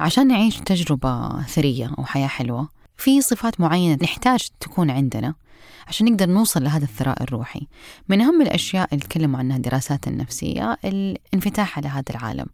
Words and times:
عشان 0.00 0.28
نعيش 0.28 0.56
تجربة 0.56 1.42
ثرية 1.42 1.90
أو 1.98 2.04
حياة 2.04 2.26
حلوة. 2.26 2.68
في 2.96 3.20
صفات 3.20 3.60
معينة 3.60 3.98
نحتاج 4.02 4.48
تكون 4.60 4.90
عندنا. 4.90 5.34
عشان 5.86 6.06
نقدر 6.12 6.26
نوصل 6.26 6.64
لهذا 6.64 6.84
الثراء 6.84 7.22
الروحي. 7.22 7.66
من 8.08 8.20
أهم 8.20 8.42
الأشياء 8.42 8.88
اللي 8.92 9.04
تكلموا 9.04 9.38
عنها 9.38 9.56
الدراسات 9.56 10.08
النفسية 10.08 10.78
الانفتاح 10.84 11.78
على 11.78 11.88
هذا 11.88 12.10
العالم. 12.10 12.46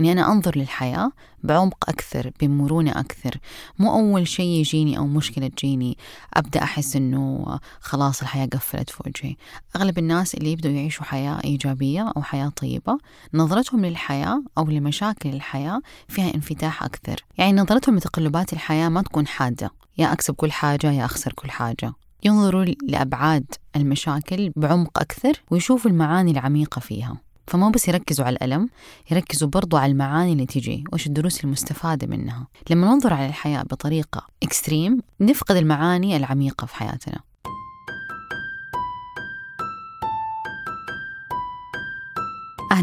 إني 0.00 0.12
أنا 0.12 0.32
أنظر 0.32 0.58
للحياة 0.58 1.12
بعمق 1.42 1.90
أكثر 1.90 2.30
بمرونة 2.40 3.00
أكثر. 3.00 3.38
مو 3.78 3.92
أول 3.92 4.28
شيء 4.28 4.46
يجيني 4.46 4.98
أو 4.98 5.06
مشكلة 5.06 5.48
تجيني 5.48 5.98
أبدأ 6.34 6.62
أحس 6.62 6.96
إنه 6.96 7.58
خلاص 7.80 8.20
الحياة 8.22 8.46
قفلت 8.46 8.90
في 8.90 9.02
وجهي. 9.06 9.36
أغلب 9.76 9.98
الناس 9.98 10.34
اللي 10.34 10.52
يبدأوا 10.52 10.74
يعيشوا 10.74 11.04
حياة 11.04 11.40
إيجابية 11.44 12.12
أو 12.16 12.22
حياة 12.22 12.48
طيبة 12.48 12.98
نظرتهم 13.34 13.86
للحياة 13.86 14.42
أو 14.58 14.64
لمشاكل 14.64 15.28
الحياة 15.28 15.80
فيها 16.08 16.34
انفتاح 16.34 16.82
أكثر. 16.82 17.24
يعني 17.38 17.52
نظرتهم 17.52 17.96
لتقلبات 17.96 18.52
الحياة 18.52 18.88
ما 18.88 19.02
تكون 19.02 19.26
حادة. 19.26 19.70
يا 19.98 20.12
أكسب 20.12 20.34
كل 20.34 20.52
حاجة 20.52 20.90
يا 20.92 21.04
أخسر 21.04 21.32
كل 21.32 21.50
حاجة. 21.50 21.92
ينظروا 22.24 22.64
لأبعاد 22.64 23.44
المشاكل 23.76 24.52
بعمق 24.56 24.98
أكثر 24.98 25.32
ويشوفوا 25.50 25.90
المعاني 25.90 26.30
العميقة 26.30 26.80
فيها. 26.80 27.16
فما 27.46 27.70
بس 27.70 27.88
يركزوا 27.88 28.24
على 28.24 28.36
الألم 28.36 28.68
يركزوا 29.10 29.48
برضو 29.48 29.76
على 29.76 29.92
المعاني 29.92 30.32
اللي 30.32 30.46
تجي 30.46 30.84
وش 30.92 31.06
الدروس 31.06 31.44
المستفادة 31.44 32.06
منها. 32.06 32.46
لما 32.70 32.86
ننظر 32.86 33.14
على 33.14 33.26
الحياة 33.26 33.62
بطريقة 33.62 34.26
إكستريم 34.42 34.98
نفقد 35.20 35.56
المعاني 35.56 36.16
العميقة 36.16 36.66
في 36.66 36.74
حياتنا. 36.74 37.20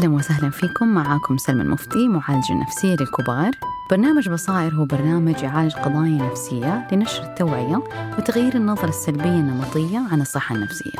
أهلا 0.00 0.14
وسهلا 0.14 0.50
فيكم. 0.50 0.88
معاكم 0.88 1.38
سلمى 1.38 1.62
المفتي 1.62 2.08
معالجة 2.08 2.52
نفسية 2.52 2.96
للكبار. 3.00 3.50
برنامج 3.90 4.28
بصائر 4.28 4.74
هو 4.74 4.84
برنامج 4.84 5.42
يعالج 5.42 5.72
قضايا 5.72 6.30
نفسية 6.30 6.88
لنشر 6.92 7.22
التوعية 7.22 7.82
وتغيير 8.18 8.54
النظرة 8.54 8.88
السلبية 8.88 9.24
النمطية 9.24 9.98
عن 10.12 10.20
الصحة 10.20 10.54
النفسية. 10.54 10.92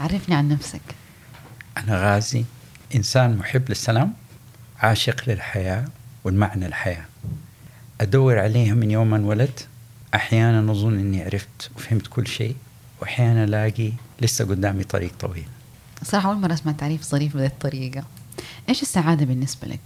عرفني 0.00 0.34
عن 0.34 0.48
نفسك. 0.48 0.80
أنا 1.78 2.14
غازي 2.14 2.44
إنسان 2.94 3.36
محب 3.36 3.68
للسلام 3.68 4.12
عاشق 4.78 5.22
للحياة 5.26 5.84
والمعنى 6.24 6.66
الحياة. 6.66 7.04
أدور 8.00 8.38
عليها 8.38 8.74
من 8.74 8.90
يوم 8.90 9.10
ما 9.10 9.16
انولدت 9.16 9.68
أحيانا 10.14 10.72
أظن 10.72 10.98
أني 10.98 11.24
عرفت 11.24 11.70
وفهمت 11.76 12.06
كل 12.06 12.26
شيء 12.26 12.56
وأحيانا 13.00 13.44
ألاقي 13.44 13.92
لسه 14.20 14.44
قدامي 14.44 14.84
طريق 14.84 15.12
طويل. 15.20 15.46
صراحة 16.02 16.28
أول 16.28 16.38
مرة 16.38 16.52
أسمع 16.52 16.72
تعريف 16.72 17.04
ظريف 17.04 17.36
بهذه 17.36 17.46
الطريقة. 17.46 18.04
إيش 18.68 18.82
السعادة 18.82 19.24
بالنسبة 19.24 19.68
لك؟ 19.68 19.80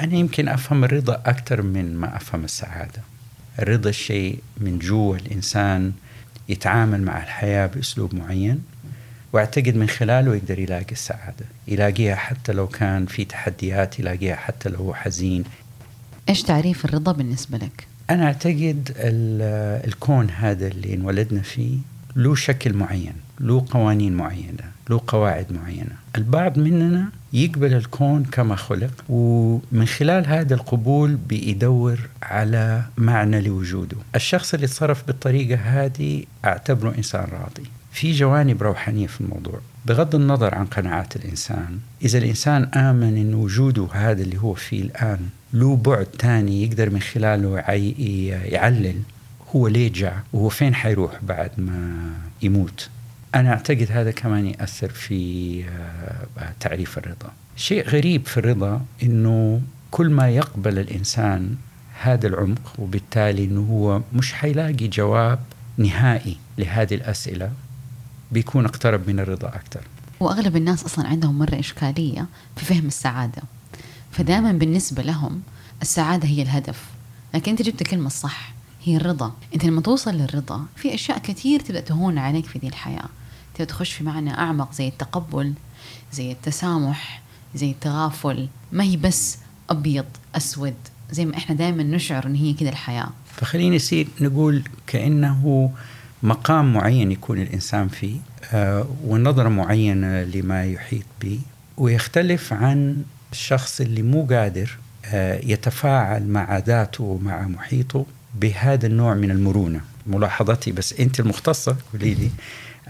أنا 0.00 0.14
يمكن 0.14 0.48
أفهم 0.48 0.84
الرضا 0.84 1.22
أكثر 1.26 1.62
من 1.62 1.96
ما 1.96 2.16
أفهم 2.16 2.44
السعادة. 2.44 3.02
الرضا 3.58 3.90
الشيء 3.90 4.38
من 4.56 4.78
جوا 4.78 5.16
الإنسان 5.16 5.92
يتعامل 6.48 7.02
مع 7.02 7.22
الحياة 7.22 7.66
بأسلوب 7.66 8.14
معين 8.14 8.62
وأعتقد 9.32 9.76
من 9.76 9.88
خلاله 9.88 10.36
يقدر 10.36 10.58
يلاقي 10.58 10.92
السعادة. 10.92 11.46
يلاقيها 11.68 12.14
حتى 12.14 12.52
لو 12.52 12.68
كان 12.68 13.06
في 13.06 13.24
تحديات 13.24 13.98
يلاقيها 13.98 14.36
حتى 14.36 14.68
لو 14.68 14.78
هو 14.78 14.94
حزين. 14.94 15.44
إيش 16.28 16.42
تعريف 16.42 16.84
الرضا 16.84 17.12
بالنسبة 17.12 17.58
لك؟ 17.58 17.86
أنا 18.10 18.26
أعتقد 18.26 18.92
الكون 19.86 20.30
هذا 20.30 20.66
اللي 20.66 20.94
انولدنا 20.94 21.42
فيه 21.42 21.78
له 22.16 22.34
شكل 22.34 22.74
معين 22.74 23.12
له 23.40 23.64
قوانين 23.70 24.14
معينة 24.14 24.64
له 24.90 25.00
قواعد 25.06 25.52
معينة. 25.52 25.96
البعض 26.16 26.58
مننا 26.58 27.08
يقبل 27.32 27.74
الكون 27.74 28.24
كما 28.24 28.56
خلق 28.56 28.90
ومن 29.08 29.86
خلال 29.86 30.26
هذا 30.26 30.54
القبول 30.54 31.14
بيدور 31.14 31.98
على 32.22 32.82
معنى 32.96 33.40
لوجوده. 33.40 33.96
الشخص 34.14 34.54
اللي 34.54 34.66
تصرف 34.66 35.06
بالطريقة 35.06 35.60
هذه 35.60 36.24
أعتبره 36.44 36.94
إنسان 36.96 37.20
راضي. 37.32 37.70
في 37.92 38.12
جوانب 38.12 38.62
روحانية 38.62 39.06
في 39.06 39.20
الموضوع. 39.20 39.60
بغض 39.86 40.14
النظر 40.14 40.54
عن 40.54 40.66
قناعات 40.66 41.16
الإنسان 41.16 41.78
إذا 42.02 42.18
الإنسان 42.18 42.62
آمن 42.64 43.16
أن 43.16 43.34
وجوده 43.34 43.88
هذا 43.92 44.22
اللي 44.22 44.38
هو 44.38 44.54
فيه 44.54 44.82
الآن 44.82 45.18
له 45.52 45.76
بعد 45.76 46.06
تاني 46.06 46.64
يقدر 46.64 46.90
من 46.90 47.00
خلاله 47.00 47.58
يعلل 48.44 48.96
هو 49.56 49.68
ليه 49.68 49.92
جاء 49.92 50.22
وهو 50.32 50.48
فين 50.48 50.74
حيروح 50.74 51.12
بعد 51.22 51.50
ما 51.58 52.10
يموت؟ 52.42 52.88
أنا 53.34 53.50
أعتقد 53.50 53.88
هذا 53.90 54.10
كمان 54.10 54.46
يأثر 54.46 54.88
في 54.88 55.64
آه، 56.38 56.52
تعريف 56.60 56.98
الرضا. 56.98 57.32
شيء 57.56 57.88
غريب 57.88 58.26
في 58.26 58.36
الرضا 58.36 58.84
أنه 59.02 59.60
كل 59.90 60.10
ما 60.10 60.28
يقبل 60.28 60.78
الإنسان 60.78 61.56
هذا 62.00 62.26
العمق 62.26 62.72
وبالتالي 62.78 63.44
أنه 63.44 63.60
هو 63.60 64.02
مش 64.12 64.32
حيلاقي 64.32 64.88
جواب 64.88 65.38
نهائي 65.76 66.36
لهذه 66.58 66.94
الأسئلة 66.94 67.50
بيكون 68.32 68.64
اقترب 68.64 69.08
من 69.08 69.20
الرضا 69.20 69.48
أكثر 69.48 69.80
وأغلب 70.20 70.56
الناس 70.56 70.84
أصلا 70.84 71.06
عندهم 71.06 71.38
مرة 71.38 71.58
إشكالية 71.58 72.26
في 72.56 72.64
فهم 72.64 72.86
السعادة. 72.86 73.42
فدائما 74.12 74.52
بالنسبة 74.52 75.02
لهم 75.02 75.42
السعادة 75.82 76.28
هي 76.28 76.42
الهدف. 76.42 76.84
لكن 77.34 77.50
أنت 77.50 77.62
جبت 77.62 77.82
الكلمة 77.82 78.06
الصح 78.06 78.55
هي 78.86 78.96
الرضا. 78.96 79.32
انت 79.54 79.64
لما 79.64 79.80
توصل 79.80 80.14
للرضا 80.14 80.64
في 80.76 80.94
أشياء 80.94 81.18
كثير 81.18 81.60
تبدأ 81.60 81.80
تهون 81.80 82.18
عليك 82.18 82.46
في 82.46 82.58
دي 82.58 82.68
الحياة. 82.68 83.08
تبدأ 83.54 83.64
تخش 83.64 83.92
في 83.92 84.04
معنى 84.04 84.38
أعمق 84.38 84.72
زي 84.72 84.88
التقبل 84.88 85.52
زي 86.12 86.32
التسامح 86.32 87.22
زي 87.54 87.70
التغافل. 87.70 88.48
ما 88.72 88.84
هي 88.84 88.96
بس 88.96 89.38
أبيض 89.70 90.04
أسود. 90.34 90.74
زي 91.10 91.24
ما 91.24 91.36
إحنا 91.36 91.54
دائما 91.54 91.82
نشعر 91.82 92.26
إن 92.26 92.34
هي 92.34 92.52
كده 92.52 92.68
الحياة. 92.68 93.08
فخليني 93.36 93.76
يصير 93.76 94.08
نقول 94.20 94.62
كأنه 94.86 95.70
مقام 96.22 96.72
معين 96.72 97.12
يكون 97.12 97.42
الإنسان 97.42 97.88
فيه 97.88 98.16
آه 98.52 98.86
ونظرة 99.04 99.48
معينة 99.48 100.22
لما 100.22 100.64
يحيط 100.64 101.04
به 101.22 101.40
ويختلف 101.76 102.52
عن 102.52 103.02
الشخص 103.32 103.80
اللي 103.80 104.02
مو 104.02 104.26
قادر 104.30 104.78
آه 105.04 105.40
يتفاعل 105.44 106.26
مع 106.26 106.58
ذاته 106.58 107.04
ومع 107.04 107.42
محيطه. 107.48 108.06
بهذا 108.40 108.86
النوع 108.86 109.14
من 109.14 109.30
المرونة. 109.30 109.80
ملاحظتي 110.06 110.72
بس 110.72 110.92
أنت 111.00 111.20
المختصة 111.20 111.76
قولي 111.92 112.14
لي 112.14 112.30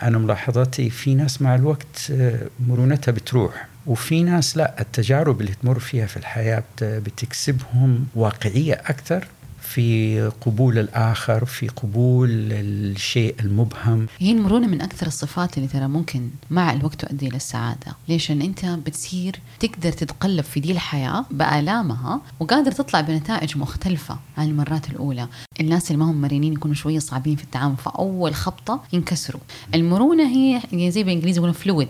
أنا 0.03 0.19
ملاحظتي 0.19 0.91
في 0.91 1.15
ناس 1.15 1.43
مع 1.43 1.55
الوقت 1.55 2.11
آه، 2.11 2.39
مرونتها 2.69 3.13
بتروح 3.13 3.67
وفي 3.87 4.23
ناس 4.23 4.57
لا 4.57 4.81
التجارب 4.81 5.41
اللي 5.41 5.53
تمر 5.63 5.79
فيها 5.79 6.07
في 6.07 6.17
الحياة 6.17 6.63
بتكسبهم 6.83 8.07
واقعية 8.15 8.75
أكثر 8.75 9.25
في 9.67 10.31
قبول 10.41 10.79
الآخر 10.79 11.45
في 11.45 11.69
قبول 11.69 12.31
الشيء 12.53 13.35
المبهم. 13.41 14.07
هي 14.19 14.33
المرونة 14.33 14.67
من 14.67 14.81
أكثر 14.81 15.07
الصفات 15.07 15.57
اللي 15.59 15.69
ترى 15.69 15.87
ممكن 15.89 16.31
مع 16.51 16.73
الوقت 16.73 17.01
تؤدي 17.01 17.29
للسعادة 17.29 17.97
ليش؟ 18.09 18.31
أن 18.31 18.43
أنت 18.43 18.67
بتصير 18.67 19.41
تقدر 19.61 19.93
تتقلب 19.93 20.45
في 20.45 20.61
دي 20.61 20.73
الحياة 20.73 21.25
بآلامها 21.31 22.21
وقادر 22.41 22.73
تطلع 22.73 23.01
بنتائج 23.01 23.59
مختلفة 23.59 24.19
عن 24.39 24.49
المرات 24.49 24.91
الأولى. 24.91 25.29
الناس 25.61 25.91
اللي 25.91 26.05
ما 26.05 26.11
هم 26.11 26.21
مرنين 26.21 26.53
يكونوا 26.53 26.75
شوية 26.75 26.99
صعبين 26.99 27.37
في 27.37 27.45
التعامل 27.45 27.77
فأول 27.77 28.35
خبطة 28.35 28.81
ينكسروا. 28.93 29.41
المرونة 29.75 30.29
هي 30.29 30.91
زي 30.91 31.03
بالإنجليزي 31.03 31.37
يقولون 31.39 31.55
فلويد 31.55 31.89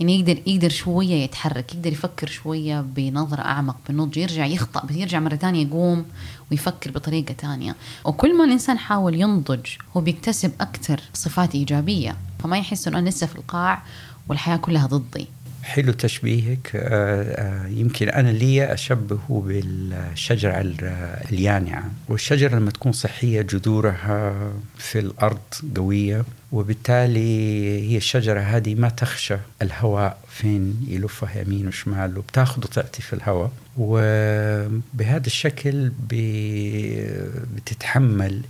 يعني 0.00 0.18
يقدر 0.18 0.38
يقدر 0.46 0.68
شوية 0.68 1.14
يتحرك 1.14 1.74
يقدر 1.74 1.92
يفكر 1.92 2.26
شوية 2.26 2.80
بنظرة 2.80 3.40
أعمق 3.40 3.76
بالنضج 3.86 4.18
يرجع 4.18 4.46
يخطأ 4.46 4.86
بس 4.86 4.94
يرجع 4.94 5.20
مرة 5.20 5.36
ثانية 5.36 5.66
يقوم 5.66 6.04
ويفكر 6.50 6.90
بطريقة 6.90 7.34
ثانية. 7.34 7.76
وكل 8.04 8.38
ما 8.38 8.44
الإنسان 8.44 8.78
حاول 8.78 9.20
ينضج 9.20 9.66
هو 9.96 10.00
بيكتسب 10.00 10.52
أكثر 10.60 11.00
صفات 11.14 11.54
إيجابية 11.54 12.16
فما 12.38 12.58
يحس 12.58 12.88
إنه 12.88 12.98
أنا 12.98 13.08
لسه 13.08 13.26
في 13.26 13.36
القاع 13.36 13.82
والحياة 14.28 14.56
كلها 14.56 14.86
ضدي. 14.86 15.26
حلو 15.62 15.92
تشبيهك. 15.92 16.70
آه، 16.74 17.22
آه، 17.22 17.66
يمكن 17.68 18.08
أنا 18.08 18.30
لي 18.30 18.72
أشبهه 18.72 19.42
بالشجرة 19.46 20.74
اليانعة. 21.32 21.90
والشجرة 22.08 22.56
لما 22.56 22.70
تكون 22.70 22.92
صحية 22.92 23.42
جذورها 23.42 24.34
في 24.78 24.98
الأرض 24.98 25.38
قوية 25.76 26.24
وبالتالي 26.52 27.90
هي 27.90 27.96
الشجرة 27.96 28.40
هذه 28.40 28.74
ما 28.74 28.88
تخشى 28.88 29.36
الهواء 29.62 30.18
فين 30.28 30.86
يلفها 30.88 31.40
يمين 31.40 31.68
وشمال 31.68 32.18
وبتاخذ 32.18 32.64
وتأتي 32.64 33.02
في 33.02 33.12
الهواء. 33.12 33.52
وبهذا 33.78 35.26
الشكل 35.26 35.92
بتتحمل 37.56 38.42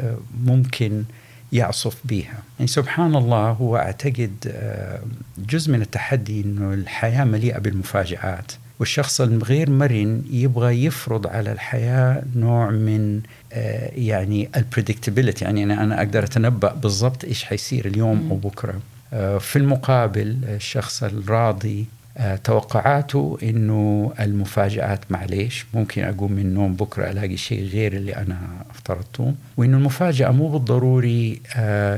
آه، 0.00 0.16
ممكن 0.44 1.04
يعصف 1.52 1.96
بها 2.04 2.42
يعني 2.58 2.66
سبحان 2.66 3.16
الله 3.16 3.50
هو 3.50 3.76
أعتقد 3.76 4.32
آه، 4.46 5.02
جزء 5.38 5.72
من 5.72 5.82
التحدي 5.82 6.40
أنه 6.40 6.74
الحياة 6.74 7.24
مليئة 7.24 7.58
بالمفاجآت. 7.58 8.52
والشخص 8.80 9.20
الغير 9.20 9.70
مرن 9.70 10.22
يبغى 10.30 10.84
يفرض 10.84 11.26
على 11.26 11.52
الحياة 11.52 12.22
نوع 12.36 12.70
من 12.70 13.20
آه، 13.52 13.90
يعني 13.94 14.48
البريدكتابيلتي 14.56 15.44
يعني 15.44 15.64
أنا 15.64 15.98
أقدر 15.98 16.24
أتنبأ 16.24 16.74
بالضبط 16.74 17.24
إيش 17.24 17.44
حيصير 17.44 17.86
اليوم 17.86 18.28
أو 18.30 18.36
بكرة 18.36 18.80
آه، 19.12 19.38
في 19.38 19.56
المقابل 19.56 20.36
الشخص 20.44 21.02
الراضي 21.02 21.86
آه، 22.16 22.36
توقعاته 22.36 23.38
إنه 23.42 24.12
المفاجآت 24.20 25.00
معليش 25.10 25.66
ممكن 25.74 26.04
أقوم 26.04 26.32
من 26.32 26.42
النوم 26.42 26.74
بكرة 26.74 27.10
ألاقي 27.10 27.36
شيء 27.36 27.64
غير 27.64 27.92
اللي 27.92 28.16
أنا 28.16 28.38
افترضته. 28.70 29.34
وإنه 29.56 29.76
المفاجأة 29.76 30.30
مو 30.30 30.48
بالضروري 30.48 31.40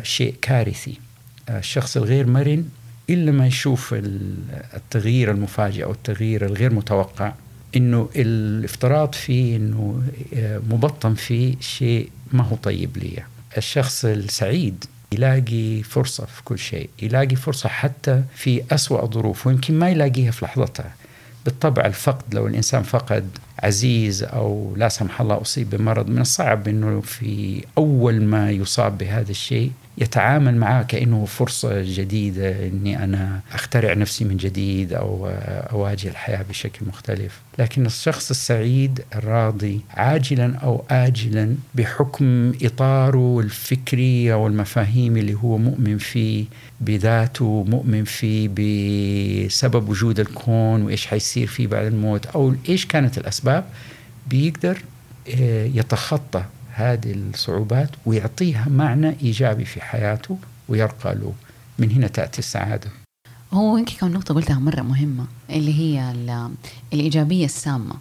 شيء 0.03 0.35
كارثي. 0.43 0.99
الشخص 1.51 1.97
الغير 1.97 2.27
مرن 2.27 2.65
إلا 3.13 3.33
ما 3.33 3.47
يشوف 3.47 3.95
التغيير 4.75 5.31
المفاجئ 5.31 5.85
أو 5.85 5.91
التغيير 5.93 6.47
الغير 6.47 6.73
متوقع 6.75 7.33
إنه 7.77 8.09
الافتراض 8.17 9.15
فيه 9.15 9.57
إنه 9.57 10.03
مبطن 10.71 11.15
فيه 11.15 11.55
شيء 11.61 12.09
ما 12.33 12.45
هو 12.45 12.57
طيب 12.57 12.97
لي. 12.97 13.23
الشخص 13.57 14.05
السعيد 14.05 14.85
يلاقي 15.13 15.83
فرصة 15.83 16.27
في 16.27 16.43
كل 16.45 16.59
شيء 16.59 16.91
يلاقي 17.03 17.37
فرصة 17.37 17.69
حتى 17.69 18.23
في 18.35 18.63
أسوأ 18.71 19.03
الظروف 19.03 19.47
ويمكن 19.47 19.79
ما 19.79 19.91
يلاقيها 19.91 20.31
في 20.31 20.45
لحظتها. 20.45 20.95
بالطبع 21.45 21.87
الفقد 21.87 22.35
لو 22.35 22.47
الإنسان 22.47 22.83
فقد 22.83 23.29
عزيز 23.59 24.23
أو 24.23 24.75
لا 24.77 24.89
سمح 24.89 25.21
الله 25.21 25.41
أصيب 25.41 25.71
بمرض 25.71 26.09
من 26.09 26.19
الصعب 26.21 26.69
أنه 26.69 27.01
في 27.01 27.65
أول 27.79 28.23
ما 28.23 28.51
يصاب 28.51 28.99
بهذا 28.99 29.31
الشيء 29.31 29.71
يتعامل 29.99 30.57
معاه 30.57 30.83
كأنه 30.83 31.25
فرصة 31.25 31.83
جديدة 31.83 32.67
أني 32.67 33.05
أنا 33.05 33.41
أخترع 33.53 33.95
نفسي 33.95 34.25
من 34.25 34.37
جديد 34.37 34.93
أو 34.93 35.29
أواجه 35.73 36.09
الحياة 36.09 36.43
بشكل 36.43 36.87
مختلف. 36.87 37.41
لكن 37.59 37.87
الشخص 37.87 38.31
السعيد 38.31 39.05
الراضي 39.15 39.81
عاجلا 39.91 40.57
أو 40.57 40.85
آجلا 40.91 41.55
بحكم 41.75 42.53
إطاره 42.63 43.41
الفكري 43.41 44.33
أو 44.33 44.47
المفاهيم 44.47 45.17
اللي 45.17 45.35
هو 45.35 45.59
مؤمن 45.59 45.99
فيه 45.99 46.45
بذاته 46.81 47.65
مؤمن 47.69 48.05
فيه 48.05 48.49
بسبب 48.49 49.89
وجود 49.89 50.21
الكون 50.21 50.83
وإيش 50.83 51.07
حيصير 51.07 51.47
فيه 51.47 51.67
بعد 51.67 51.87
الموت 51.87 52.27
أو 52.27 52.55
إيش 52.69 52.87
كانت 52.87 53.19
الأسباب 53.19 53.65
بيقدر 54.27 54.79
آه، 55.29 55.65
يتخطى 55.65 56.45
هذه 56.83 57.13
الصعوبات 57.13 57.91
ويعطيها 58.07 58.67
معنى 58.69 59.17
إيجابي 59.23 59.65
في 59.65 59.81
حياته 59.81 60.39
ويرقى 60.69 61.15
له. 61.15 61.33
من 61.79 61.91
هنا 61.91 62.07
تأتي 62.07 62.39
السعادة. 62.39 62.91
هو 63.53 63.77
يمكن 63.77 63.95
كم 63.97 64.09
نقطة 64.09 64.35
قلتها 64.35 64.59
مرة 64.59 64.81
مهمة 64.83 65.27
اللي 65.51 65.75
هي 65.79 66.13
الإيجابية 66.93 67.45
السامة. 67.45 67.95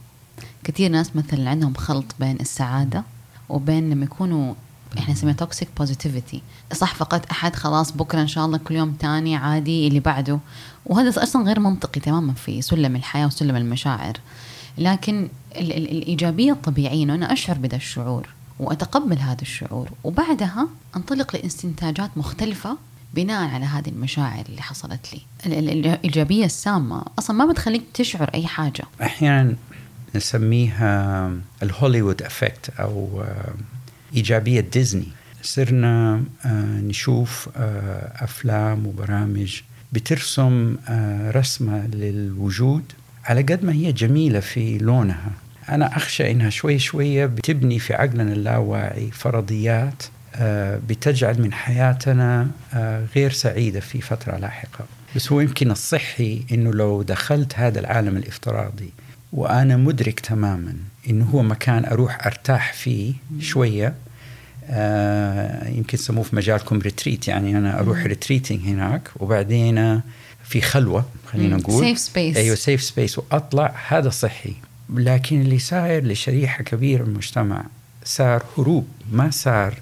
كثير 0.63 0.91
ناس 0.91 1.15
مثلا 1.15 1.49
عندهم 1.49 1.73
خلط 1.73 2.05
بين 2.19 2.37
السعادة 2.41 3.03
وبين 3.49 3.89
لما 3.89 4.05
يكونوا 4.05 4.53
إحنا 4.97 5.13
نسميها 5.13 5.33
toxic 5.33 5.67
positivity 5.77 6.41
صح 6.73 6.95
فقط 6.95 7.25
أحد 7.31 7.55
خلاص 7.55 7.91
بكرة 7.91 8.21
إن 8.21 8.27
شاء 8.27 8.45
الله 8.45 8.57
كل 8.57 8.75
يوم 8.75 8.91
تاني 8.91 9.35
عادي 9.35 9.87
اللي 9.87 9.99
بعده. 9.99 10.39
وهذا 10.85 11.23
أصلا 11.23 11.45
غير 11.45 11.59
منطقي 11.59 11.99
تماما 11.99 12.33
في 12.33 12.61
سلم 12.61 12.95
الحياة 12.95 13.25
وسلم 13.25 13.55
المشاعر. 13.55 14.13
لكن 14.77 15.29
ال- 15.55 15.71
ال- 15.77 15.91
الإيجابية 15.91 16.51
الطبيعية 16.51 17.03
إنه 17.03 17.15
أنا 17.15 17.33
أشعر 17.33 17.57
بهذا 17.57 17.75
الشعور. 17.75 18.27
وأتقبل 18.59 19.17
هذا 19.17 19.41
الشعور. 19.41 19.89
وبعدها 20.03 20.67
أنطلق 20.95 21.35
لإستنتاجات 21.35 22.09
مختلفة 22.15 22.77
بناء 23.13 23.49
على 23.49 23.65
هذه 23.65 23.89
المشاعر 23.89 24.45
اللي 24.49 24.61
حصلت 24.61 25.13
لي. 25.13 25.21
الإيجابية 25.45 26.45
السامة 26.45 27.05
أصلا 27.19 27.35
ما 27.35 27.51
بتخليك 27.51 27.83
تشعر 27.93 28.29
أي 28.33 28.47
حاجة. 28.47 28.83
أحيانا 29.01 29.55
نسميها 30.15 31.31
ال 31.63 31.69
Hollywood 31.69 32.21
effect 32.23 32.69
أو 32.79 33.21
آه، 33.21 33.53
إيجابية 34.15 34.59
ديزني. 34.59 35.07
صرنا 35.43 36.23
آه، 36.45 36.79
نشوف 36.79 37.49
آه، 37.57 38.23
أفلام 38.23 38.87
وبرامج 38.87 39.61
بترسم 39.91 40.75
رسمة 41.35 41.87
للوجود 41.87 42.83
على 43.25 43.41
قد 43.41 43.65
ما 43.65 43.73
هي 43.73 43.91
جميلة 43.91 44.39
في 44.39 44.77
لونها. 44.77 45.31
أنا 45.71 45.97
أخشى 45.97 46.31
إنها 46.31 46.49
شوي 46.49 46.79
شوية 46.79 47.25
بتبني 47.25 47.79
في 47.79 47.93
عقلنا 47.93 48.33
اللاواعي 48.33 49.11
فرضيات 49.11 50.03
آه، 50.35 50.79
بتجعل 50.89 51.41
من 51.41 51.53
حياتنا 51.53 52.47
آه، 52.73 53.05
غير 53.15 53.31
سعيدة 53.31 53.79
في 53.79 54.01
فترة 54.01 54.37
لاحقة. 54.37 54.85
بس 55.15 55.31
هو 55.31 55.39
يمكن 55.39 55.71
الصحي 55.71 56.41
إنه 56.51 56.73
لو 56.73 57.01
دخلت 57.01 57.53
هذا 57.55 57.79
العالم 57.79 58.17
الافتراضي 58.17 58.89
وأنا 59.33 59.77
مدرك 59.77 60.19
تماما 60.19 60.73
إنه 61.09 61.25
هو 61.25 61.43
مكان 61.43 61.85
أروح 61.85 62.25
أرتاح 62.25 62.73
فيه 62.73 63.13
شوية 63.39 63.93
آه 64.69 65.69
يمكن 65.69 65.97
سموه 65.97 66.23
في 66.23 66.35
مجالكم 66.35 66.79
retreat 66.79 67.27
يعني 67.27 67.57
أنا 67.57 67.79
أروح 67.79 68.03
retreating 68.03 68.59
هناك 68.61 69.09
وبعدين 69.19 70.01
في 70.43 70.61
خلوة 70.61 71.05
خلينا 71.25 71.57
نقول. 71.57 71.83
safe 71.83 71.99
space 71.99 72.37
أيوه 72.37 72.55
safe 72.55 72.81
space 72.83 73.17
وأطلع 73.17 73.75
هذا 73.87 74.09
صحي. 74.09 74.53
لكن 74.95 75.41
اللي 75.41 75.59
صاير 75.59 76.05
لشريحة 76.05 76.63
كبيرة 76.63 77.03
من 77.03 77.09
المجتمع 77.09 77.63
صار 78.03 78.43
هروب 78.57 78.87
ما 79.11 79.29
صار 79.29 79.73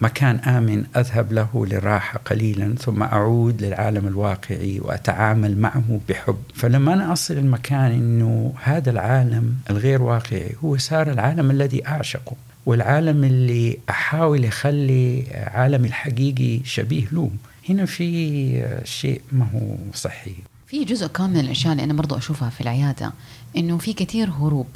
مكان 0.00 0.36
آمن 0.36 0.84
أذهب 0.96 1.32
له 1.32 1.66
للراحة 1.66 2.18
قليلا 2.18 2.74
ثم 2.74 3.02
أعود 3.02 3.62
للعالم 3.62 4.06
الواقعي 4.06 4.80
وأتعامل 4.80 5.58
معه 5.58 6.00
بحب. 6.08 6.38
فلما 6.54 6.94
أنا 6.94 7.12
أصل 7.12 7.34
المكان 7.34 7.92
أنه 7.92 8.54
هذا 8.62 8.90
العالم 8.90 9.54
الغير 9.70 10.02
واقعي 10.02 10.52
هو 10.64 10.76
صار 10.76 11.10
العالم 11.10 11.50
الذي 11.50 11.86
أعشقه 11.88 12.36
والعالم 12.66 13.24
اللي 13.24 13.78
أحاول 13.90 14.44
أخلي 14.44 15.24
عالمي 15.34 15.88
الحقيقي 15.88 16.60
شبيه 16.64 17.04
له. 17.12 17.30
هنا 17.68 17.84
في 17.84 18.80
شيء 18.84 19.20
ما 19.32 19.46
هو 19.54 19.76
صحي 19.94 20.34
في 20.66 20.84
جزء 20.84 21.06
كامل 21.06 21.30
من 21.30 21.40
الأشياء 21.40 21.72
اللي 21.72 21.84
أنا 21.84 21.92
برضو 21.92 22.16
أشوفها 22.16 22.50
في 22.50 22.60
العيادة. 22.60 23.12
إنه 23.56 23.78
في 23.78 23.92
كثير 23.92 24.30
هروب 24.30 24.66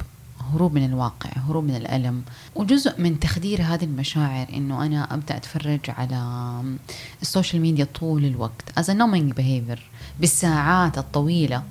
هروب 0.53 0.73
من 0.73 0.85
الواقع 0.85 1.29
هروب 1.49 1.63
من 1.63 1.75
الألم 1.75 2.23
وجزء 2.55 3.01
من 3.01 3.19
تخدير 3.19 3.61
هذه 3.61 3.83
المشاعر 3.83 4.47
إنه 4.53 4.85
أنا 4.85 5.13
أبدأ 5.13 5.37
أتفرج 5.37 5.79
على 5.89 6.17
ال 7.21 7.27
social 7.27 7.61
media 7.61 7.87
طول 7.99 8.25
الوقت 8.25 8.79
as 8.79 8.83
a 8.83 8.93
numbing 8.93 9.33
behavior 9.39 9.79
بالساعات 10.19 10.97
الطويلة 10.97 11.63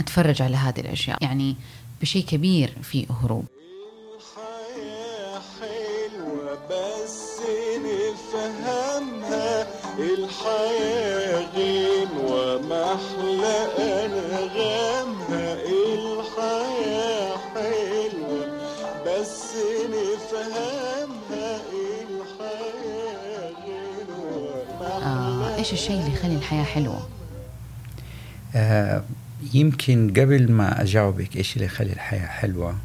أتفرج 0.00 0.42
على 0.42 0.56
هذه 0.56 0.80
الأشياء. 0.80 1.18
يعني 1.22 1.56
بشيء 2.00 2.24
كبير 2.24 2.74
في 2.82 3.06
هروب. 3.22 3.44
الحياة 4.16 5.40
حلوة 5.60 6.58
بس 6.70 7.30
نفهمها 7.86 9.66
الحياة 9.98 11.46
غنوة 11.56 12.58
محلى 12.62 13.58
إيش 25.60 25.72
الشيء 25.72 26.00
اللي 26.00 26.14
يخلي 26.14 26.36
الحياة 26.36 26.64
حلوة؟ 26.64 27.08
آه 28.54 29.02
يمكن 29.54 30.10
قبل 30.16 30.52
ما 30.52 30.82
أجاوبك 30.82 31.36
إيش 31.36 31.54
اللي 31.54 31.64
يخلي 31.64 31.92
الحياة 31.92 32.26
حلوة 32.26 32.78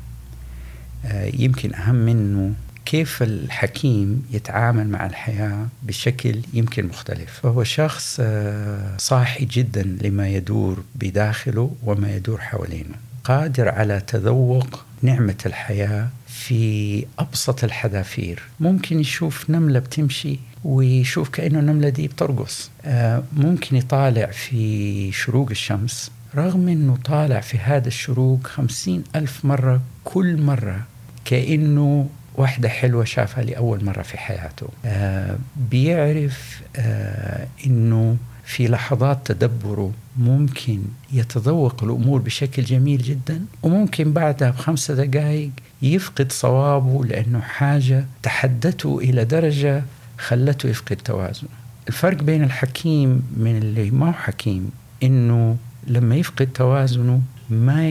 آه 1.05 1.32
يمكن 1.34 1.74
أهم 1.74 1.96
منه 1.96 2.53
كيف 2.86 3.24
الحكيم 3.24 4.25
يتعامل 4.32 4.89
مع 4.89 5.05
الحياة 5.05 5.67
بشكل 5.84 6.39
يمكن 6.53 6.88
مختلف. 6.88 7.39
فهو 7.44 7.63
شخص 7.63 8.17
آه 8.20 8.98
صاحي 8.98 9.46
جدا 9.46 9.98
لما 10.01 10.27
يدور 10.29 10.84
بداخله 10.96 11.72
وما 11.84 12.15
يدور 12.15 12.41
حوالينه. 12.41 12.96
قادر 13.24 13.70
على 13.70 14.00
تذوق 14.00 14.86
نعمة 15.01 15.38
الحياة 15.46 16.10
في 16.27 17.05
أبسط 17.20 17.63
الحذافير. 17.63 18.44
ممكن 18.60 19.00
يشوف 19.00 19.50
نملة 19.50 19.79
بتمشي 19.79 20.39
ويشوف 20.66 21.30
كأنه 21.30 21.60
النملة 21.60 21.90
دي 21.90 22.08
بترقص 22.08 22.70
آه 22.86 23.24
ممكن 23.38 23.76
يطالع 23.76 24.26
في 24.26 25.12
شروق 25.12 25.50
الشمس 25.52 26.12
رغم 26.36 26.68
أنه 26.70 26.98
طالع 27.06 27.40
في 27.40 27.58
هذا 27.58 27.88
الشروق 27.88 28.48
خمسين 28.48 29.04
ألف 29.16 29.46
مرة 29.46 29.82
كل 30.04 30.42
مرة 30.42 30.80
كأنه 31.26 32.10
واحدة 32.36 32.70
حلوة 32.70 33.04
شافها 33.06 33.44
لأول 33.44 33.86
مرة 33.86 34.02
في 34.02 34.18
حياته. 34.18 34.68
آه 34.86 35.38
بيعرف 35.72 36.62
آه 36.76 37.48
أنه 37.66 38.18
في 38.46 38.68
لحظات 38.68 39.32
تدبره 39.32 39.92
ممكن 40.18 40.80
يتذوق 41.14 41.84
الأمور 41.84 42.22
بشكل 42.22 42.64
جميل 42.64 43.02
جدا 43.02 43.46
وممكن 43.64 44.14
بعدها 44.14 44.50
بخمسة 44.52 44.94
دقائق 45.06 45.50
يفقد 45.82 46.32
صوابه 46.32 47.06
لأنه 47.06 47.40
حاجة 47.40 48.06
تحدته 48.24 49.00
إلى 49.00 49.26
درجة 49.26 49.84
خلته 50.18 50.70
يفقد 50.70 50.96
توازنه 50.96 51.50
الفرق 51.88 52.24
بين 52.24 52.44
الحكيم 52.44 53.24
من 53.38 53.58
اللي 53.58 53.92
ما 53.92 54.08
هو 54.08 54.14
حكيم 54.14 54.72
إنه 55.04 55.58
لما 55.88 56.16
يفقد 56.16 56.48
توازنه 56.54 57.22
ما 57.50 57.90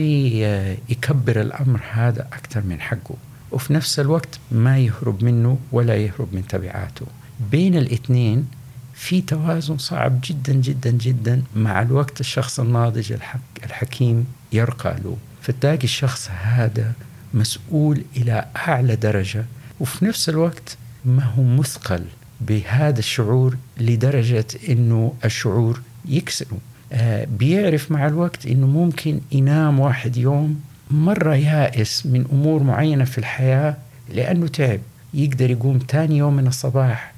يكبر 0.89 1.41
الأمر 1.41 1.81
هذا 1.91 2.21
أكثر 2.21 2.61
من 2.61 2.81
حقه 2.81 3.15
وفي 3.51 3.73
نفس 3.73 3.99
الوقت 3.99 4.39
ما 4.51 4.77
يهرب 4.77 5.23
منه 5.23 5.57
ولا 5.71 5.95
يهرب 5.95 6.27
من 6.33 6.47
تبعاته. 6.47 7.05
بين 7.51 7.77
الاثنين 7.77 8.47
في 8.93 9.21
توازن 9.21 9.77
صعب 9.77 10.19
جدا 10.23 10.53
جدا 10.53 10.91
جدا. 10.91 11.43
مع 11.55 11.81
الوقت 11.81 12.19
الشخص 12.19 12.59
الناضج 12.59 13.11
الحك 13.11 13.39
الحكيم 13.63 14.25
يرقى 14.53 14.95
له. 15.03 15.17
فتلاقي 15.41 15.83
الشخص 15.83 16.29
هذا 16.41 16.93
مسؤول 17.33 18.03
إلى 18.17 18.45
أعلى 18.55 18.95
درجة. 18.95 19.45
وفي 19.79 20.05
نفس 20.05 20.29
الوقت 20.29 20.77
ما 21.05 21.23
هو 21.23 21.43
مثقل 21.43 22.03
بهذا 22.41 22.99
الشعور 22.99 23.57
لدرجة 23.77 24.45
أنه 24.69 25.13
الشعور 25.25 25.81
يكسره. 26.05 26.57
آه 26.91 27.27
بيعرف 27.39 27.91
مع 27.91 28.07
الوقت 28.07 28.45
أنه 28.45 28.67
ممكن 28.67 29.21
ينام 29.31 29.79
واحد 29.79 30.17
يوم 30.17 30.61
مرة 30.91 31.35
يائس 31.35 32.05
من 32.05 32.25
أمور 32.33 32.63
معينة 32.63 33.03
في 33.03 33.17
الحياة 33.17 33.77
لأنه 34.09 34.47
تعب. 34.47 34.79
يقدر 35.13 35.51
يقوم 35.51 35.77
تاني 35.77 36.17
يوم 36.17 36.35
من 36.35 36.47
الصباح 36.47 37.13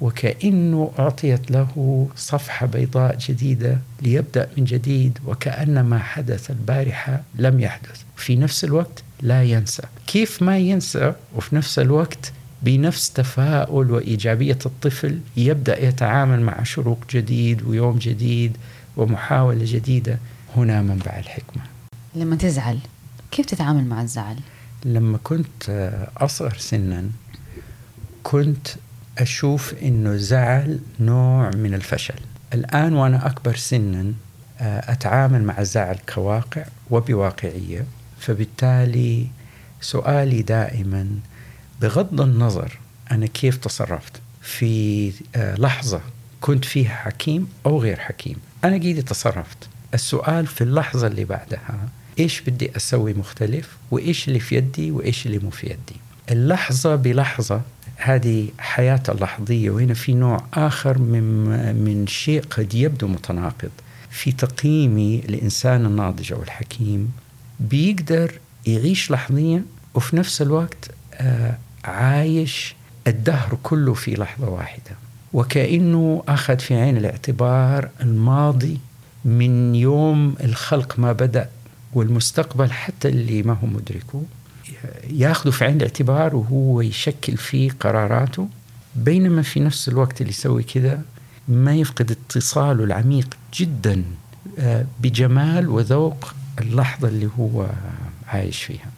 وكأنه 0.00 0.92
أعطيت 0.98 1.50
له 1.50 2.08
صفحة 2.16 2.66
بيضاء 2.66 3.18
جديدة 3.20 3.78
ليبدأ 4.02 4.48
من 4.56 4.64
جديد 4.64 5.18
وكأن 5.26 5.80
ما 5.80 5.98
حدث 5.98 6.50
البارحة 6.50 7.22
لم 7.34 7.60
يحدث. 7.60 8.02
في 8.16 8.36
نفس 8.36 8.64
الوقت 8.64 9.02
لا 9.20 9.42
ينسى. 9.42 9.82
كيف 10.06 10.42
ما 10.42 10.58
ينسى 10.58 11.12
وفي 11.36 11.56
نفس 11.56 11.78
الوقت 11.78 12.32
بنفس 12.62 13.12
تفاؤل 13.12 13.90
وإيجابية 13.90 14.58
الطفل 14.66 15.20
يبدأ 15.36 15.84
يتعامل 15.84 16.40
مع 16.40 16.62
شروق 16.62 16.98
جديد 17.10 17.62
ويوم 17.62 17.98
جديد 17.98 18.56
ومحاولة 18.96 19.64
جديدة. 19.64 20.18
هنا 20.56 20.82
منبع 20.82 21.18
الحكمة. 21.18 21.62
لما 22.14 22.36
تزعل 22.36 22.78
كيف 23.30 23.46
تتعامل 23.46 23.84
مع 23.84 24.02
الزعل؟ 24.02 24.36
لما 24.84 25.18
كنت 25.24 25.92
أصغر 26.16 26.56
سنا 26.58 27.04
كنت 28.22 28.68
أشوف 29.18 29.74
أنه 29.82 30.16
زعل 30.16 30.80
نوع 31.00 31.50
من 31.50 31.74
الفشل. 31.74 32.20
الآن 32.54 32.92
وأنا 32.92 33.26
أكبر 33.26 33.56
سنا 33.56 34.12
آه، 34.60 34.92
أتعامل 34.92 35.44
مع 35.44 35.58
الزعل 35.60 35.98
كواقع 36.14 36.64
وبواقعية. 36.90 37.84
فبالتالي 38.20 39.26
سؤالي 39.80 40.42
دائما 40.42 41.08
بغض 41.82 42.20
النظر 42.20 42.78
أنا 43.10 43.26
كيف 43.26 43.56
تصرفت 43.56 44.20
في 44.42 45.12
آه، 45.36 45.54
لحظة 45.54 46.00
كنت 46.40 46.64
فيها 46.64 46.94
حكيم 46.94 47.48
أو 47.66 47.80
غير 47.80 47.96
حكيم. 48.00 48.36
أنا 48.64 48.76
قيدي 48.76 49.02
تصرفت. 49.02 49.68
السؤال 49.94 50.46
في 50.46 50.64
اللحظة 50.64 51.06
اللي 51.06 51.24
بعدها 51.24 51.88
إيش 52.18 52.40
بدي 52.40 52.76
أسوي 52.76 53.14
مختلف؟ 53.14 53.76
وإيش 53.90 54.28
اللي 54.28 54.40
في 54.40 54.56
يدي؟ 54.56 54.90
وإيش 54.90 55.26
اللي 55.26 55.38
مو 55.38 55.50
في 55.50 55.66
يدي؟ 55.66 56.00
اللحظة 56.30 56.96
بلحظة 56.96 57.60
هذه 57.96 58.48
حياة 58.58 59.02
اللحظية 59.08 59.70
وهنا 59.70 59.94
في 59.94 60.14
نوع 60.14 60.44
آخر 60.54 60.98
من 60.98 61.22
من 61.84 62.06
شيء 62.06 62.42
قد 62.50 62.74
يبدو 62.74 63.08
متناقض. 63.08 63.70
في 64.10 64.32
تقييمي 64.32 65.22
الإنسان 65.28 65.86
الناضج 65.86 66.32
أو 66.32 66.42
الحكيم 66.42 67.12
بيقدر 67.60 68.32
يعيش 68.66 69.10
لحظيا 69.10 69.64
وفي 69.94 70.16
نفس 70.16 70.42
الوقت 70.42 70.90
آه 71.14 71.58
عايش 71.84 72.74
الدهر 73.06 73.58
كله 73.62 73.94
في 73.94 74.14
لحظة 74.14 74.48
واحدة. 74.48 74.96
وكأنه 75.32 76.22
أخذ 76.28 76.58
في 76.58 76.74
عين 76.74 76.96
الاعتبار 76.96 77.88
الماضي 78.00 78.78
من 79.24 79.74
يوم 79.74 80.34
الخلق 80.44 80.98
ما 80.98 81.12
بدأ 81.12 81.48
والمستقبل 81.92 82.72
حتى 82.72 83.08
اللي 83.08 83.42
ما 83.42 83.52
هو 83.52 83.66
مدركه 83.66 84.22
ياخذه 85.10 85.50
في 85.50 85.64
عين 85.64 85.76
الاعتبار 85.76 86.36
وهو 86.36 86.80
يشكل 86.80 87.36
فيه 87.36 87.70
قراراته 87.80 88.48
بينما 88.96 89.42
في 89.42 89.60
نفس 89.60 89.88
الوقت 89.88 90.20
اللي 90.20 90.30
يسوي 90.30 90.62
كذا 90.62 91.02
ما 91.48 91.74
يفقد 91.74 92.10
اتصاله 92.10 92.84
العميق 92.84 93.36
جدا 93.54 94.04
آه، 94.58 94.86
بجمال 95.00 95.68
وذوق 95.68 96.34
اللحظة 96.60 97.08
اللي 97.08 97.28
هو 97.38 97.66
عايش 98.28 98.62
فيها. 98.62 98.90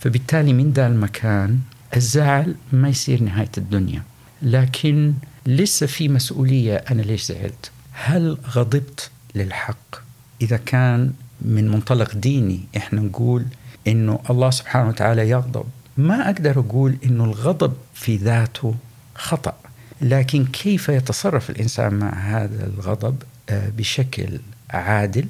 فبالتالي 0.00 0.52
من 0.52 0.72
ذا 0.72 0.86
المكان 0.86 1.58
الزعل 1.96 2.54
ما 2.72 2.88
يصير 2.88 3.22
نهاية 3.22 3.50
الدنيا. 3.58 4.02
لكن 4.42 5.14
لسه 5.46 5.86
في 5.86 6.08
مسؤولية 6.08 6.76
أنا 6.76 7.02
ليش 7.02 7.24
زعلت؟ 7.24 7.70
هل 7.92 8.38
غضبت 8.50 9.10
للحق؟ 9.34 9.96
إذا 10.42 10.56
كان 10.56 11.12
من 11.40 11.68
منطلق 11.68 12.14
ديني 12.14 12.60
إحنا 12.76 13.00
نقول 13.00 13.44
إنه 13.86 14.20
الله 14.30 14.50
سبحانه 14.50 14.88
وتعالى 14.88 15.28
يغضب 15.28 15.64
ما 15.96 16.30
أقدر 16.30 16.60
أقول 16.60 16.96
إنه 17.04 17.24
الغضب 17.24 17.72
في 17.94 18.16
ذاته 18.16 18.74
خطأ. 19.14 19.54
لكن 20.00 20.44
كيف 20.44 20.88
يتصرف 20.88 21.50
الإنسان 21.50 21.94
مع 21.94 22.12
هذا 22.12 22.66
الغضب؟ 22.66 23.22
آه، 23.50 23.68
بشكل 23.68 24.40
عادل 24.70 25.26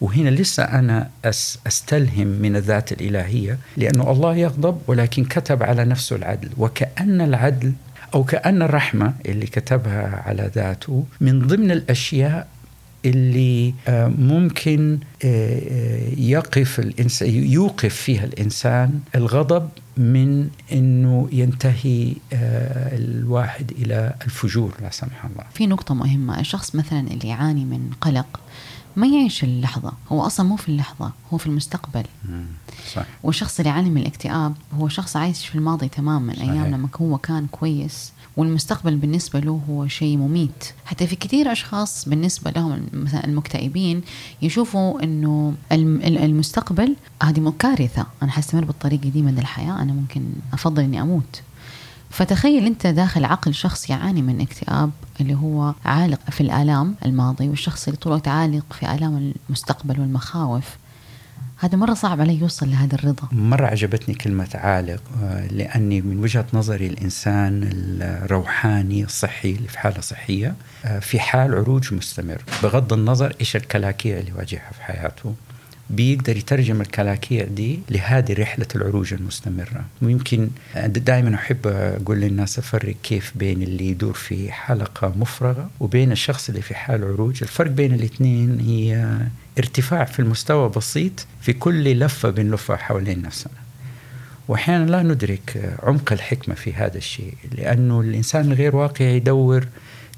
وهنا 0.00 0.28
لسه 0.28 0.62
أنا 0.62 1.10
أس 1.24 1.58
أستلهم 1.66 2.26
من 2.26 2.56
الذات 2.56 2.92
الإلهية 2.92 3.58
لأنه 3.76 4.10
الله 4.10 4.36
يغضب 4.36 4.78
ولكن 4.86 5.24
كتب 5.24 5.62
على 5.62 5.84
نفسه 5.84 6.16
العدل. 6.16 6.48
وكأن 6.58 7.20
العدل 7.20 7.72
أو 8.14 8.24
كأن 8.24 8.62
الرحمة 8.62 9.14
اللي 9.26 9.46
كتبها 9.46 10.22
على 10.26 10.50
ذاته 10.54 11.04
من 11.20 11.46
ضمن 11.46 11.70
الأشياء 11.70 12.48
اللي 13.04 13.74
آه، 13.88 14.08
ممكن 14.08 14.98
آه، 15.24 15.58
آه، 15.58 16.08
يقف 16.16 16.78
الإنسان 16.80 17.28
يوقف 17.30 17.94
فيها 17.94 18.24
الإنسان 18.24 19.00
الغضب 19.14 19.68
من 19.96 20.48
أنه 20.72 21.28
ينتهي 21.32 22.14
الواحد 22.92 23.70
إلى 23.70 24.14
الفجور 24.24 24.74
لا 24.82 24.90
سمح 24.90 25.24
الله. 25.24 25.44
في 25.54 25.66
نقطة 25.66 25.94
مهمة. 25.94 26.40
الشخص 26.40 26.74
مثلا 26.74 27.00
اللي 27.00 27.28
يعاني 27.28 27.64
من 27.64 27.90
قلق 28.00 28.40
ما 28.96 29.06
يعيش 29.06 29.44
اللحظة. 29.44 29.92
هو 30.12 30.22
أصلا 30.26 30.46
مو 30.48 30.56
في 30.56 30.68
اللحظة 30.68 31.12
هو 31.32 31.38
في 31.38 31.46
المستقبل. 31.46 32.04
صح. 32.94 33.04
والشخص 33.22 33.58
اللي 33.60 33.70
يعاني 33.70 33.90
من 33.90 34.00
الاكتئاب 34.00 34.54
هو 34.78 34.88
شخص 34.88 35.16
عايش 35.16 35.46
في 35.46 35.54
الماضي 35.54 35.88
تماما 35.88 36.34
صحيح. 36.34 36.50
أيام 36.50 36.66
لما 36.66 36.88
هو 37.00 37.18
كان 37.18 37.46
كويس. 37.46 38.12
والمستقبل 38.36 38.96
بالنسبة 38.96 39.40
له 39.40 39.60
هو 39.70 39.86
شيء 39.88 40.16
مميت. 40.16 40.64
حتى 40.84 41.06
في 41.06 41.16
كثير 41.16 41.52
أشخاص 41.52 42.08
بالنسبة 42.08 42.50
لهم 42.50 42.86
مثلا 42.92 43.24
المكتئبين 43.24 44.02
يشوفوا 44.42 45.02
أنه 45.04 45.54
الم- 45.72 46.00
ال- 46.00 46.18
المستقبل 46.18 46.96
هذه 47.22 47.52
كارثة. 47.58 48.06
أنا 48.22 48.30
حستمر 48.30 48.64
بالطريقة 48.64 49.08
دي 49.08 49.22
من 49.22 49.38
الحياة 49.38 49.82
أنا 49.82 49.92
ممكن 49.92 50.22
أفضل 50.52 50.82
أني 50.82 51.00
أموت. 51.00 51.42
فتخيل 52.10 52.66
أنت 52.66 52.86
داخل 52.86 53.24
عقل 53.24 53.54
شخص 53.54 53.90
يعاني 53.90 54.22
من 54.22 54.40
اكتئاب 54.40 54.90
اللي 55.20 55.34
هو 55.34 55.74
عالق 55.84 56.30
في 56.30 56.40
الآلام 56.40 56.94
الماضي 57.04 57.48
والشخص 57.48 57.86
اللي 57.86 57.96
طول 57.96 58.12
الوقت 58.12 58.28
عالق 58.28 58.72
في 58.72 58.94
آلام 58.94 59.32
المستقبل 59.48 60.00
والمخاوف. 60.00 60.76
هذا 61.58 61.76
مرة 61.76 61.94
صعب 61.94 62.20
عليه 62.20 62.40
يوصل 62.40 62.70
لهذا 62.70 62.94
الرضا. 62.94 63.28
مرة 63.32 63.66
عجبتني 63.66 64.14
كلمة 64.14 64.48
عالق 64.54 65.02
آه، 65.22 65.46
لأني 65.46 66.00
من 66.00 66.18
وجهة 66.18 66.46
نظري 66.52 66.86
الإنسان 66.86 67.70
الروحاني 68.02 69.04
الصحي 69.04 69.50
اللي 69.50 69.68
في 69.68 69.78
حالة 69.78 70.00
صحية 70.00 70.54
آه، 70.84 70.98
في 70.98 71.20
حال 71.20 71.54
عروج 71.54 71.94
مستمر 71.94 72.42
بغض 72.62 72.92
النظر 72.92 73.36
إيش 73.40 73.56
الكلاكيع 73.56 74.18
اللي 74.18 74.30
يواجهها 74.30 74.70
في 74.72 74.82
حياته. 74.82 75.34
بيقدر 75.90 76.36
يترجم 76.36 76.80
الكلاكيع 76.80 77.44
دي 77.44 77.80
لهذه 77.90 78.32
رحلة 78.32 78.66
العروج 78.76 79.14
المستمرة. 79.14 79.84
ويمكن 80.02 80.48
دائما 80.86 81.34
أحب 81.34 81.66
أقول 81.66 82.20
للناس 82.20 82.58
أفرق 82.58 82.94
كيف 83.02 83.32
بين 83.36 83.62
اللي 83.62 83.88
يدور 83.88 84.12
في 84.14 84.52
حلقة 84.52 85.12
مفرغة 85.16 85.70
وبين 85.80 86.12
الشخص 86.12 86.48
اللي 86.48 86.62
في 86.62 86.74
حال 86.74 87.04
عروج. 87.04 87.42
الفرق 87.42 87.70
بين 87.70 87.94
الاثنين 87.94 88.60
هي 88.60 89.18
ارتفاع 89.58 90.04
في 90.04 90.18
المستوى 90.20 90.68
بسيط 90.68 91.26
في 91.40 91.52
كل 91.52 91.98
لفة 92.00 92.30
بنلفها 92.30 92.76
حوالين 92.76 93.22
نفسنا. 93.22 93.52
واحيانا 94.48 94.90
لا 94.90 95.02
ندرك 95.02 95.76
عمق 95.82 96.12
الحكمة 96.12 96.54
في 96.54 96.72
هذا 96.72 96.98
الشيء 96.98 97.34
لأنه 97.52 98.00
الإنسان 98.00 98.52
الغير 98.52 98.76
واقعي 98.76 99.16
يدور 99.16 99.66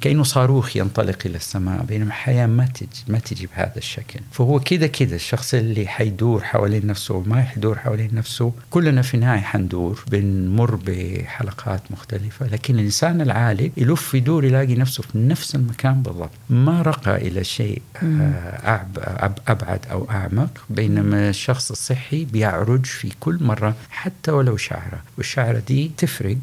كأنه 0.03 0.23
صاروخ 0.23 0.77
ينطلق 0.77 1.19
إلى 1.27 1.37
السماء 1.37 1.83
بينما 1.83 2.07
الحياة 2.09 2.47
ما 2.47 2.67
تجي 2.67 3.05
ما 3.09 3.19
تجي 3.19 3.47
بهذا 3.47 3.77
الشكل. 3.77 4.21
فهو 4.33 4.61
كذا 4.61 4.87
كذا 4.87 5.15
الشخص 5.17 5.55
اللي 5.55 5.87
حيدور 5.87 6.41
حوالين 6.45 6.87
نفسه 6.87 7.15
وما 7.15 7.43
حيدور 7.43 7.79
حوالين 7.79 8.11
نفسه 8.15 8.53
كلنا 8.71 9.03
في 9.03 9.15
النهاية 9.15 9.41
حندور 9.41 10.05
بنمر 10.11 10.79
بحلقات 10.87 11.83
مختلفة. 11.91 12.47
لكن 12.47 12.75
الإنسان 12.75 13.21
العالق 13.21 13.71
يلف 13.77 14.15
يدور 14.15 14.45
يلاقي 14.45 14.75
نفسه 14.75 15.03
في 15.03 15.19
نفس 15.19 15.55
المكان 15.55 16.03
بالضبط. 16.03 16.31
ما 16.51 16.83
رقى 16.83 17.17
إلى 17.17 17.45
شيء 17.45 17.83
آه، 18.03 18.69
أعب 18.69 18.99
أب 18.99 19.39
أبعد 19.49 19.81
أو 19.91 20.07
أعمق 20.11 20.51
بينما 20.71 21.29
الشخص 21.29 21.71
الصحي 21.71 22.25
بيعرج 22.25 22.87
في 22.87 23.13
كل 23.21 23.39
مرة 23.41 23.75
حتى 23.91 24.31
ولو 24.31 24.57
شعره. 24.57 25.03
والشعرة 25.19 25.63
دي 25.69 25.91
تفرق 25.97 26.37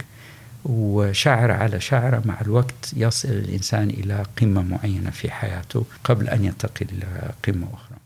وشعر 0.65 1.51
على 1.51 1.79
شعرة 1.79 2.21
مع 2.25 2.41
الوقت 2.41 2.93
يصل 2.95 3.29
الإنسان 3.29 3.89
إلى 3.89 4.25
قمة 4.41 4.61
معينة 4.61 5.09
في 5.09 5.31
حياته 5.31 5.85
قبل 6.03 6.29
أن 6.29 6.45
ينتقل 6.45 6.87
إلى 6.91 7.31
قمة 7.45 7.67
أخرى. 7.73 7.97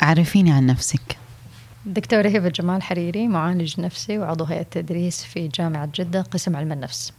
عرفيني 0.00 0.52
عن 0.52 0.66
نفسك. 0.66 1.17
دكتورة 1.88 2.28
هبة 2.28 2.48
جمال 2.48 2.82
حريري 2.82 3.28
معالج 3.28 3.80
نفسي 3.80 4.18
وعضو 4.18 4.44
هيئة 4.44 4.62
تدريس 4.62 5.24
في 5.24 5.48
جامعة 5.48 5.88
جدة 5.94 6.22
قسم 6.22 6.56
علم 6.56 6.72
النفس. 6.72 7.12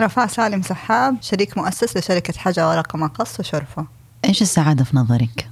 رفاء 0.00 0.26
سالم 0.26 0.62
سحاب 0.62 1.16
شريك 1.22 1.58
مؤسس 1.58 1.96
لشركة 1.96 2.32
حاجة 2.32 2.68
ورقة 2.68 2.96
مقص 2.96 3.40
وشرفة. 3.40 3.86
إيش 4.24 4.42
السعادة 4.42 4.84
في 4.84 4.96
نظرك؟ 4.96 5.50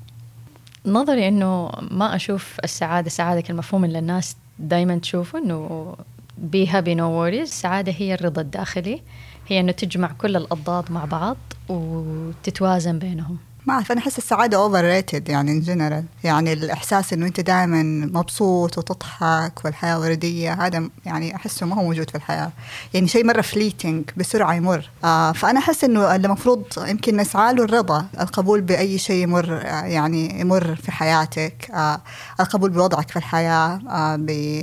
نظري 0.86 1.28
إنه 1.28 1.70
ما 1.90 2.16
أشوف 2.16 2.56
السعادة 2.64 3.10
سعادة 3.10 3.44
المفهوم 3.50 3.84
اللي 3.84 3.98
الناس 3.98 4.36
دائما 4.58 4.98
تشوفه 4.98 5.38
إنه 5.38 5.94
be 6.38 6.66
happy 6.66 6.94
no 6.94 7.10
worries 7.10 7.48
السعادة 7.48 7.92
هي 7.92 8.14
الرضا 8.14 8.40
الداخلي 8.40 9.02
هي 9.48 9.60
إنه 9.60 9.72
تجمع 9.72 10.12
كل 10.18 10.36
الأضداد 10.36 10.92
مع 10.92 11.04
بعض 11.04 11.36
وتتوازن 11.68 12.98
بينهم. 12.98 13.38
ما 13.66 13.74
أعرف 13.74 13.92
أنا 13.92 14.00
أحس 14.00 14.18
السعادة 14.18 14.56
overrated 14.56 15.28
يعني 15.28 15.50
in 15.50 15.60
general 15.60 16.04
يعني 16.24 16.52
الإحساس 16.52 17.12
إنه 17.12 17.26
أنت 17.26 17.40
دائما 17.40 17.82
مبسوط 18.12 18.78
وتضحك 18.78 19.64
والحياة 19.64 20.00
وردية 20.00 20.52
هذا 20.52 20.88
يعني 21.04 21.36
أحسه 21.36 21.66
ما 21.66 21.76
هو 21.76 21.82
موجود 21.82 22.10
في 22.10 22.14
الحياة. 22.16 22.50
يعني 22.94 23.08
شيء 23.08 23.24
مرة 23.26 23.40
fleeting 23.40 24.04
بسرعة 24.16 24.54
يمر. 24.54 24.90
آه 25.04 25.32
فأنا 25.32 25.58
أحس 25.58 25.84
إنه 25.84 26.14
المفروض 26.14 26.64
يمكن 26.78 27.16
نسعى 27.16 27.54
له 27.54 27.64
الرضا 27.64 28.06
القبول 28.20 28.60
بأي 28.60 28.98
شيء 28.98 29.22
يمر 29.22 29.60
آه 29.64 29.84
يعني 29.84 30.40
يمر 30.40 30.74
في 30.74 30.92
حياتك. 30.92 31.70
آه 31.70 32.00
القبول 32.40 32.70
بوضعك 32.70 33.10
في 33.10 33.16
الحياة 33.16 33.80
آه 33.88 34.16
ب 34.16 34.62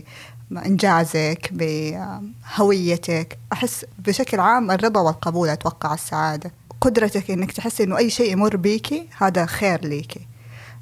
إنجازك 0.65 1.49
بهويتك. 1.51 3.37
أحس 3.53 3.85
بشكل 3.99 4.39
عام 4.39 4.71
الرضا 4.71 5.01
والقبول 5.01 5.49
أتوقع 5.49 5.93
السعادة. 5.93 6.51
قدرتك 6.83 7.31
إنك 7.31 7.51
تحسي 7.51 7.83
إنه 7.83 7.97
أي 7.97 8.09
شيء 8.09 8.31
يمر 8.31 8.55
بيكي 8.55 9.07
هذا 9.17 9.45
خير 9.45 9.85
ليكي 9.85 10.27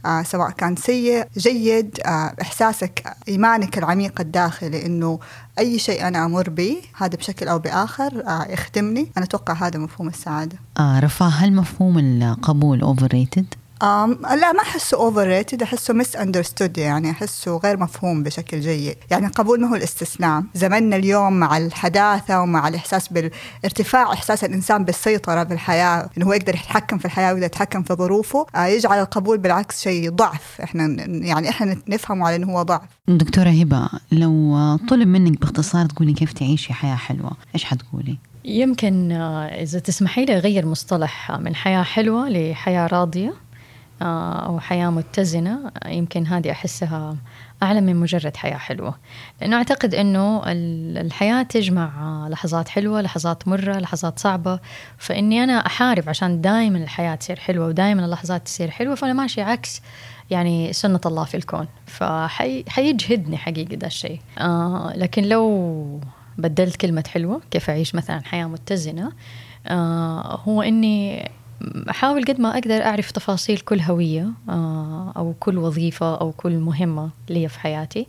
آه 0.05 0.23
سواء 0.23 0.49
كان 0.49 0.75
سيء 0.75 1.25
جيد 1.37 1.99
آه 2.05 2.35
إحساسك 2.41 3.13
إيمانك 3.27 3.77
العميق 3.77 4.21
الداخلي 4.21 4.85
إنه 4.85 5.19
أي 5.59 5.79
شيء 5.79 6.07
أنا 6.07 6.25
أمر 6.25 6.49
به 6.49 6.77
هذا 6.97 7.15
بشكل 7.15 7.47
أو 7.47 7.59
بآخر 7.59 8.23
آه 8.27 8.47
يخدمني. 8.49 9.07
أنا 9.17 9.25
أتوقع 9.25 9.53
هذا 9.53 9.79
مفهوم 9.79 10.07
السعادة. 10.07 10.57
آه 10.79 10.99
رفاء 10.99 11.27
هل 11.27 11.53
مفهوم 11.53 11.99
القبول 11.99 12.81
overrated؟ 12.81 13.45
أم 13.83 14.17
لا 14.21 14.51
ما 14.51 14.61
أحسه 14.61 14.97
overrated 14.97 15.61
أحسه 15.61 15.93
misunderstood 15.93 16.77
يعني 16.77 17.11
أحسه 17.11 17.57
غير 17.57 17.77
مفهوم 17.79 18.23
بشكل 18.23 18.59
جيد. 18.61 18.95
يعني 19.11 19.25
القبول 19.25 19.61
ما 19.61 19.69
هو 19.69 19.75
الاستسلام 19.75 20.47
زمننا 20.53 20.95
اليوم 20.95 21.33
مع 21.33 21.57
الحداثة 21.57 22.41
ومع 22.41 22.67
الإحساس 22.67 23.07
بالارتفاع 23.07 24.13
إحساس 24.13 24.43
الإنسان 24.43 24.85
بالسيطرة 24.85 25.43
بالحياة 25.43 26.09
إنه 26.17 26.25
هو 26.25 26.33
يقدر 26.33 26.55
يتحكم 26.55 26.97
في 26.97 27.05
الحياة 27.05 27.33
ويقدر 27.33 27.45
يتحكم 27.45 27.83
في 27.83 27.93
ظروفه 27.93 28.45
آه 28.55 28.65
يجعل 28.65 28.99
القبول 28.99 29.37
بالعكس 29.37 29.81
شيء 29.83 30.09
ضعف. 30.09 30.61
إحنا 30.63 31.05
يعني 31.07 31.49
إحنا 31.49 31.77
نفهمه 31.87 32.27
على 32.27 32.35
إنه 32.35 32.51
هو 32.51 32.61
ضعف. 32.61 32.81
دكتورة 33.07 33.49
هبة 33.49 33.89
لو 34.11 34.57
طلب 34.89 35.07
منك 35.07 35.39
باختصار 35.39 35.85
تقولي 35.85 36.13
كيف 36.13 36.33
تعيشي 36.33 36.73
حياة 36.73 36.95
حلوة 36.95 37.31
إيش 37.55 37.63
حتقولي؟ 37.63 38.17
يمكن 38.45 39.11
آه، 39.11 39.45
إذا 39.45 39.79
تسمحي 39.79 40.25
لي 40.25 40.37
أغير 40.37 40.65
مصطلح 40.65 41.31
من 41.31 41.55
حياة 41.55 41.83
حلوة 41.83 42.29
لحياة 42.29 42.87
راضية. 42.87 43.29
آه، 43.29 43.50
أو 44.01 44.59
حياة 44.59 44.89
متزنة 44.89 45.71
يمكن 45.85 46.27
هذه 46.27 46.51
أحسها 46.51 47.17
أعلى 47.63 47.81
من 47.81 47.95
مجرد 47.95 48.37
حياة 48.37 48.57
حلوة. 48.57 48.95
لأنه 49.41 49.57
أعتقد 49.57 49.95
أنه 49.95 50.41
الحياة 50.45 51.43
تجمع 51.43 51.91
لحظات 52.29 52.69
حلوة 52.69 53.01
لحظات 53.01 53.47
مرة 53.47 53.73
لحظات 53.79 54.19
صعبة. 54.19 54.59
فإني 54.97 55.43
أنا 55.43 55.65
أحارب 55.65 56.09
عشان 56.09 56.41
دائما 56.41 56.77
الحياة 56.77 57.15
تصير 57.15 57.39
حلوة 57.39 57.67
ودائما 57.67 58.05
اللحظات 58.05 58.45
تصير 58.45 58.71
حلوة 58.71 58.95
فأنا 58.95 59.13
ماشي 59.13 59.41
عكس 59.41 59.81
يعني 60.29 60.73
سنة 60.73 61.01
الله 61.05 61.23
في 61.23 61.37
الكون. 61.37 61.67
فحيجهدني 61.85 63.37
حقيقة 63.37 63.75
ده 63.75 63.87
الشيء. 63.87 64.19
آه 64.39 64.93
لكن 64.95 65.23
لو 65.23 65.99
بدلت 66.37 66.75
كلمة 66.75 67.03
حلوة 67.07 67.41
كيف 67.51 67.69
أعيش 67.69 67.95
مثلا 67.95 68.21
حياة 68.25 68.45
متزنة؟ 68.45 69.11
آه 69.67 70.39
هو 70.47 70.61
إني 70.61 71.31
أحاول 71.89 72.25
قد 72.25 72.39
ما 72.39 72.57
أقدر 72.57 72.83
أعرف 72.83 73.11
تفاصيل 73.11 73.59
كل 73.59 73.79
هوية 73.79 74.29
آه، 74.49 75.13
أو 75.17 75.33
كل 75.39 75.57
وظيفة 75.57 76.15
أو 76.15 76.31
كل 76.31 76.57
مهمة 76.57 77.09
لي 77.29 77.49
في 77.49 77.59
حياتي. 77.59 78.07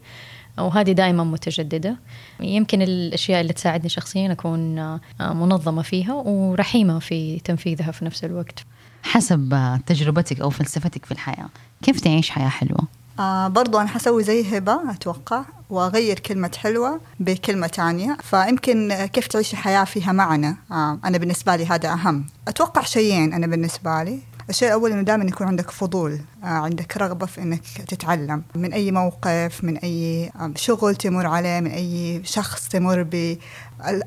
وهذه 0.59 0.93
دائما 0.93 1.25
متجددة. 1.25 1.97
يمكن 2.41 2.83
الأشياء 2.83 3.41
اللي 3.41 3.53
تساعدني 3.53 3.89
شخصيا 3.89 4.33
أكون 4.33 4.79
آه، 4.79 5.01
منظمة 5.21 5.83
فيها 5.83 6.15
ورحيمة 6.15 6.99
في 6.99 7.41
تنفيذها 7.41 7.91
في 7.91 8.05
نفس 8.05 8.25
الوقت. 8.25 8.65
حسب 9.03 9.79
تجربتك 9.87 10.41
أو 10.41 10.51
فلسفتك 10.51 11.05
في 11.05 11.13
الحياة 11.13 11.49
كيف 11.83 12.01
تعيش 12.01 12.31
حياة 12.31 12.49
حلوة؟ 12.49 13.02
آه 13.19 13.49
برضو 13.49 13.79
أنا 13.79 13.89
حسوي 13.89 14.23
زي 14.23 14.59
هبة 14.59 14.91
أتوقع 14.91 15.43
وأغير 15.71 16.19
كلمة 16.19 16.51
حلوة 16.57 17.01
بكلمة 17.21 17.67
تانية. 17.67 18.17
فيمكن 18.23 19.07
كيف 19.13 19.27
تعيشي 19.27 19.57
حياة 19.57 19.85
فيها 19.85 20.13
معنى 20.13 20.57
آه 20.71 20.99
أنا 21.05 21.19
بالنسبة 21.19 21.57
لي 21.57 21.67
هذا 21.67 21.93
أهم. 21.93 22.27
أتوقع 22.49 22.83
شيئين 22.83 23.33
أنا 23.33 23.47
بالنسبة 23.47 24.03
لي. 24.03 24.19
الشيء 24.51 24.69
الأول 24.69 24.93
إنه 24.93 25.03
دائما 25.03 25.25
يكون 25.25 25.47
عندك 25.47 25.71
فضول 25.71 26.21
آه 26.45 26.47
عندك 26.47 26.97
رغبة 26.97 27.27
في 27.27 27.43
إنك 27.43 27.63
تتعلم. 27.89 28.43
من 28.55 28.73
أي 28.73 28.91
موقف 28.91 29.65
من 29.65 29.77
أي 29.77 30.31
آه، 30.41 30.53
شغل 30.57 30.97
تمر 30.97 31.27
عليه 31.27 31.61
من 31.61 31.71
أي 31.71 32.23
شخص 32.25 32.69
تمر 32.69 33.03
به 33.03 33.37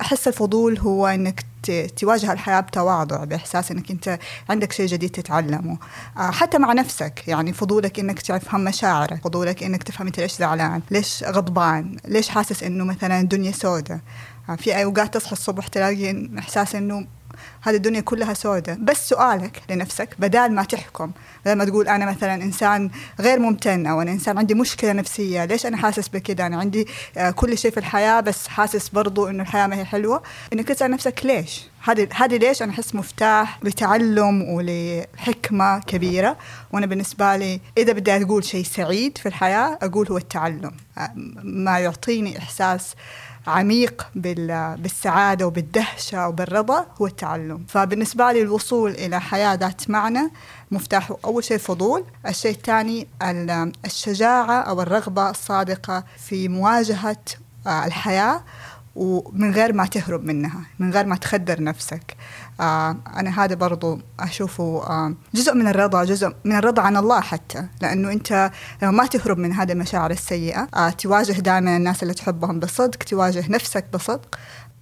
أحس 0.01 0.27
الفضول 0.27 0.77
هو 0.79 1.07
إنك 1.07 1.45
تواجه 1.97 2.33
الحياة 2.33 2.59
بتواضع 2.59 3.23
بإحساس 3.23 3.71
إنك 3.71 3.91
أنت 3.91 4.19
عندك 4.49 4.71
شيء 4.71 4.87
جديد 4.87 5.09
تتعلمه. 5.09 5.77
آه، 6.17 6.31
حتى 6.31 6.57
مع 6.57 6.73
نفسك 6.73 7.27
يعني 7.27 7.53
فضولك 7.53 7.99
إنك 7.99 8.21
تفهم 8.21 8.63
مشاعرك 8.63 9.21
فضولك 9.23 9.63
إنك 9.63 9.83
تفهم 9.83 10.07
أنت 10.07 10.19
ليش 10.19 10.37
زعلان 10.37 10.81
ليش 10.91 11.23
غضبان 11.23 11.97
ليش 12.05 12.29
حاسس 12.29 12.63
إنه 12.63 12.83
مثلا 12.83 13.19
الدنيا 13.19 13.51
سوداء 13.51 13.99
في 14.57 14.83
أوقات 14.83 15.13
تصحى 15.13 15.31
الصبح 15.31 15.67
تلاقي 15.67 16.29
إحساس 16.39 16.75
إنه 16.75 17.07
هذه 17.61 17.75
الدنيا 17.75 18.01
كلها 18.01 18.33
سوداء 18.33 18.77
بس 18.79 19.09
سؤالك 19.09 19.61
لنفسك 19.69 20.09
بدال 20.19 20.51
ما 20.51 20.63
تحكم 20.63 21.11
بدل 21.45 21.55
ما 21.55 21.65
تقول 21.65 21.87
أنا 21.87 22.05
مثلا 22.05 22.35
إنسان 22.35 22.89
غير 23.19 23.39
ممتن 23.39 23.87
أو 23.87 24.01
أنا 24.01 24.11
إنسان 24.11 24.37
عندي 24.37 24.53
مشكلة 24.53 24.93
نفسية 24.93 25.45
ليش 25.45 25.65
أنا 25.65 25.77
حاسس 25.77 26.07
بكذا 26.07 26.45
أنا 26.45 26.57
عندي 26.57 26.87
آه، 27.17 27.31
كل 27.31 27.57
شيء 27.57 27.71
في 27.71 27.77
الحياة 27.77 28.21
بس 28.21 28.47
حاسس 28.47 28.89
برضو 28.89 29.27
إنه 29.27 29.43
الحياة 29.43 29.67
ما 29.67 29.75
هي 29.75 29.85
حلوة. 29.85 30.23
إنك 30.53 30.67
تسأل 30.67 30.91
نفسك 30.91 31.21
ليش؟ 31.23 31.67
هذه 31.85 32.07
هذه 32.13 32.37
ليش 32.37 32.61
أنا 32.61 32.71
أحس 32.71 32.95
مفتاح 32.95 33.59
لتعلم 33.63 34.41
ولحكمة 34.41 35.79
كبيرة؟ 35.79 36.37
وأنا 36.71 36.85
بالنسبة 36.85 37.35
لي 37.35 37.61
إذا 37.77 37.93
بدي 37.93 38.15
أقول 38.15 38.43
شيء 38.43 38.63
سعيد 38.63 39.17
في 39.17 39.25
الحياة 39.25 39.79
أقول 39.81 40.07
هو 40.07 40.17
التعلم. 40.17 40.71
ما 41.43 41.79
يعطيني 41.79 42.37
إحساس 42.37 42.95
عميق 43.47 44.07
بالسعادة 44.15 45.47
وبالدهشة 45.47 46.27
وبالرضا 46.27 46.85
هو 47.01 47.07
التعلم. 47.07 47.65
فبالنسبة 47.67 48.31
لي 48.31 48.41
الوصول 48.41 48.91
إلى 48.91 49.21
حياة 49.21 49.55
ذات 49.55 49.89
معنى 49.89 50.31
مفتاحه 50.71 51.17
أول 51.25 51.43
شيء 51.43 51.57
الفضول 51.57 52.03
الشيء 52.27 52.51
الثاني 52.51 53.07
الشجاعة 53.85 54.61
أو 54.61 54.81
الرغبة 54.81 55.29
الصادقة 55.29 56.03
في 56.17 56.47
مواجهة 56.47 57.17
آه، 57.67 57.85
الحياة. 57.85 58.43
ومن 58.95 59.51
غير 59.51 59.73
ما 59.73 59.85
تهرب 59.85 60.23
منها 60.23 60.61
من 60.79 60.91
غير 60.91 61.05
ما 61.05 61.15
تخدر 61.15 61.63
نفسك. 61.63 62.15
آه 62.59 62.97
أنا 63.15 63.43
هذا 63.43 63.55
برضو 63.55 63.99
أشوفه 64.19 64.83
آه 64.89 65.13
جزء 65.33 65.53
من 65.53 65.67
الرضا 65.67 66.03
جزء 66.03 66.33
من 66.45 66.55
الرضا 66.55 66.81
عن 66.81 66.97
الله 66.97 67.21
حتى. 67.21 67.67
لأنه 67.81 68.11
أنت 68.11 68.51
لما 68.81 68.91
ما 68.91 69.05
تهرب 69.05 69.37
من 69.37 69.53
هذه 69.53 69.71
المشاعر 69.71 70.11
السيئة 70.11 70.67
آه 70.75 70.89
تواجه 70.89 71.33
دائما 71.33 71.77
الناس 71.77 72.03
اللي 72.03 72.13
تحبهم 72.13 72.59
بصدق 72.59 73.03
تواجه 73.03 73.51
نفسك 73.51 73.85
بصدق. 73.93 74.35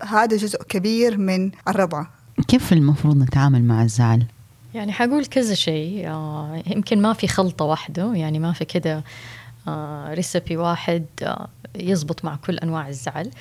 هذا 0.08 0.38
جزء 0.38 0.64
كبير 0.64 1.18
من 1.18 1.52
الرضا. 1.68 2.08
كيف 2.48 2.74
المفروض 2.74 3.18
نتعامل 3.18 3.64
مع 3.64 3.84
الزعل؟ 3.84 4.26
يعني 4.74 4.92
حقول 4.92 5.26
كذا 5.26 5.54
شيء 5.54 6.08
آه 6.08 6.64
يمكن 6.68 7.02
ما 7.02 7.14
في 7.14 7.28
خلطة 7.28 7.66
واحدة 7.66 8.14
يعني 8.14 8.40
ما 8.40 8.54
في 8.54 8.66
كده 8.66 9.04
آه 9.68 10.14
ريسبي 10.14 10.58
واحد 10.58 11.06
آه 11.24 11.50
يزبط 11.76 12.26
مع 12.26 12.36
كل 12.36 12.58
أنواع 12.58 12.88
الزعل. 12.88 13.32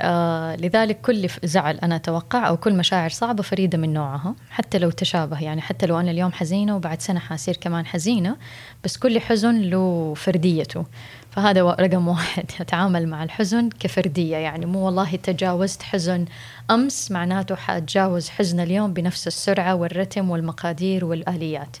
آه 0.00 0.56
لذلك 0.56 1.00
كل 1.00 1.28
زعل 1.44 1.78
أنا 1.78 1.96
أتوقع 1.96 2.48
أو 2.48 2.56
كل 2.56 2.74
مشاعر 2.74 3.10
صعبة 3.10 3.42
فريدة 3.42 3.78
من 3.78 3.92
نوعها 3.92 4.34
حتى 4.50 4.78
لو 4.78 4.90
تشابه. 4.90 5.40
يعني 5.42 5.60
حتى 5.60 5.86
لو 5.86 6.00
أنا 6.00 6.10
اليوم 6.10 6.32
حزينة 6.32 6.76
وبعد 6.76 7.00
سنة 7.00 7.20
حاصير 7.20 7.56
كمان 7.56 7.86
حزينة 7.86 8.36
بس 8.84 8.96
كل 8.96 9.20
حزن 9.20 9.60
له 9.60 10.14
فرديته. 10.16 10.84
فهذا 11.30 11.62
رقم 11.62 12.08
واحد. 12.14 12.44
أتعامل 12.60 13.08
مع 13.08 13.24
الحزن 13.24 13.68
كفردية. 13.80 14.36
يعني 14.36 14.66
مو 14.66 14.86
والله 14.86 15.16
تجاوزت 15.16 15.82
حزن 15.82 16.24
أمس 16.70 17.10
معناته 17.10 17.54
حأتجاوز 17.54 18.28
حزن 18.28 18.60
اليوم 18.60 18.92
بنفس 18.92 19.26
السرعة 19.26 19.74
والرتم 19.74 20.30
والمقادير 20.30 21.04
والآليات. 21.04 21.76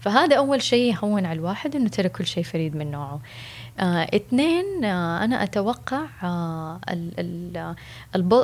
فهذا 0.00 0.36
أول 0.36 0.62
شيء 0.62 0.94
يهون 0.94 1.26
على 1.26 1.38
الواحد 1.38 1.76
إنه 1.76 1.88
ترى 1.88 2.08
كل 2.08 2.26
شيء 2.26 2.44
فريد 2.44 2.76
من 2.76 2.90
نوعه. 2.90 3.20
آه 3.80 4.06
اثنين 4.14 4.84
آه 4.84 5.24
أنا 5.24 5.42
أتوقع 5.42 6.00
آه 6.22 6.80
ال 6.90 7.10
ال 7.18 7.74
الب... 8.14 8.34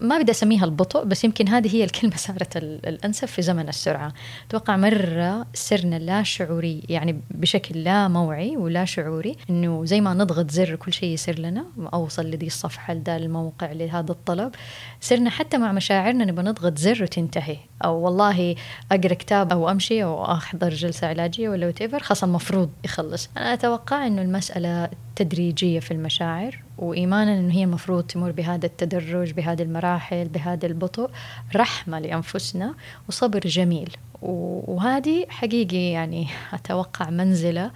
ما 0.00 0.18
بدي 0.18 0.30
أسميها 0.30 0.64
البطء 0.64 1.04
بس 1.04 1.24
يمكن 1.24 1.48
هذه 1.48 1.76
هي 1.76 1.84
الكلمة 1.84 2.16
صارت 2.26 2.56
ال- 2.56 2.86
الأنسب 2.88 3.28
في 3.28 3.42
زمن 3.42 3.68
السرعة. 3.68 4.12
أتوقع 4.48 4.76
مرة 4.76 5.46
صرنا 5.54 5.96
لا 5.98 6.22
شعوري 6.22 6.82
يعني 6.88 7.20
بشكل 7.30 7.84
لا 7.84 8.08
موعي 8.08 8.56
ولا 8.56 8.84
شعوري 8.84 9.36
إنه 9.50 9.84
زي 9.84 10.00
ما 10.00 10.14
نضغط 10.14 10.50
زر 10.50 10.74
كل 10.76 10.92
شيء 10.92 11.08
يصير 11.14 11.38
لنا 11.38 11.64
أوصل 11.94 12.26
لدي 12.26 12.46
الصفحة 12.46 12.94
لذا 12.94 13.16
الموقع 13.16 13.72
لهذا 13.72 14.12
الطلب. 14.12 14.54
صرنا 15.00 15.30
حتى 15.30 15.58
مع 15.58 15.72
مشاعرنا 15.72 16.24
نبغى 16.24 16.44
نضغط 16.44 16.78
زر 16.78 17.02
وتنتهي. 17.02 17.56
أو 17.84 17.94
والله 18.04 18.54
أقرأ 18.92 19.14
كتاب 19.14 19.52
أو 19.52 19.70
أمشي 19.70 20.04
أو 20.04 20.24
أحضر 20.24 20.68
جلسة 20.70 21.06
علاجية 21.06 21.48
ولا 21.48 21.66
وات 21.66 21.94
خلاص 22.02 22.24
المفروض 22.24 22.70
يخلص. 22.84 23.28
أنا 23.36 23.52
أتوقع 23.54 24.06
إنه 24.06 24.22
المسألة 24.22 24.77
تدريجية 25.16 25.80
في 25.80 25.90
المشاعر 25.90 26.58
وإيمانا 26.78 27.38
إنه 27.38 27.54
هي 27.54 27.64
المفروض 27.64 28.02
تمر 28.02 28.30
بهذا 28.30 28.66
التدرج 28.66 29.32
بهذه 29.32 29.62
المراحل 29.62 30.28
بهذا 30.28 30.66
البطء. 30.66 31.10
رحمة 31.56 31.98
لأنفسنا 31.98 32.74
وصبر 33.08 33.40
جميل. 33.40 33.96
وهذه 34.22 35.26
حقيقي 35.28 35.90
يعني 35.90 36.26
أتوقع 36.52 37.10
منزلة 37.10 37.70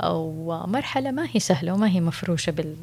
أو 0.00 0.66
مرحلة 0.66 1.10
ما 1.10 1.26
هي 1.32 1.40
سهلة 1.40 1.72
وما 1.72 1.88
هي 1.88 2.00
مفروشة 2.00 2.50
بال 2.52 2.76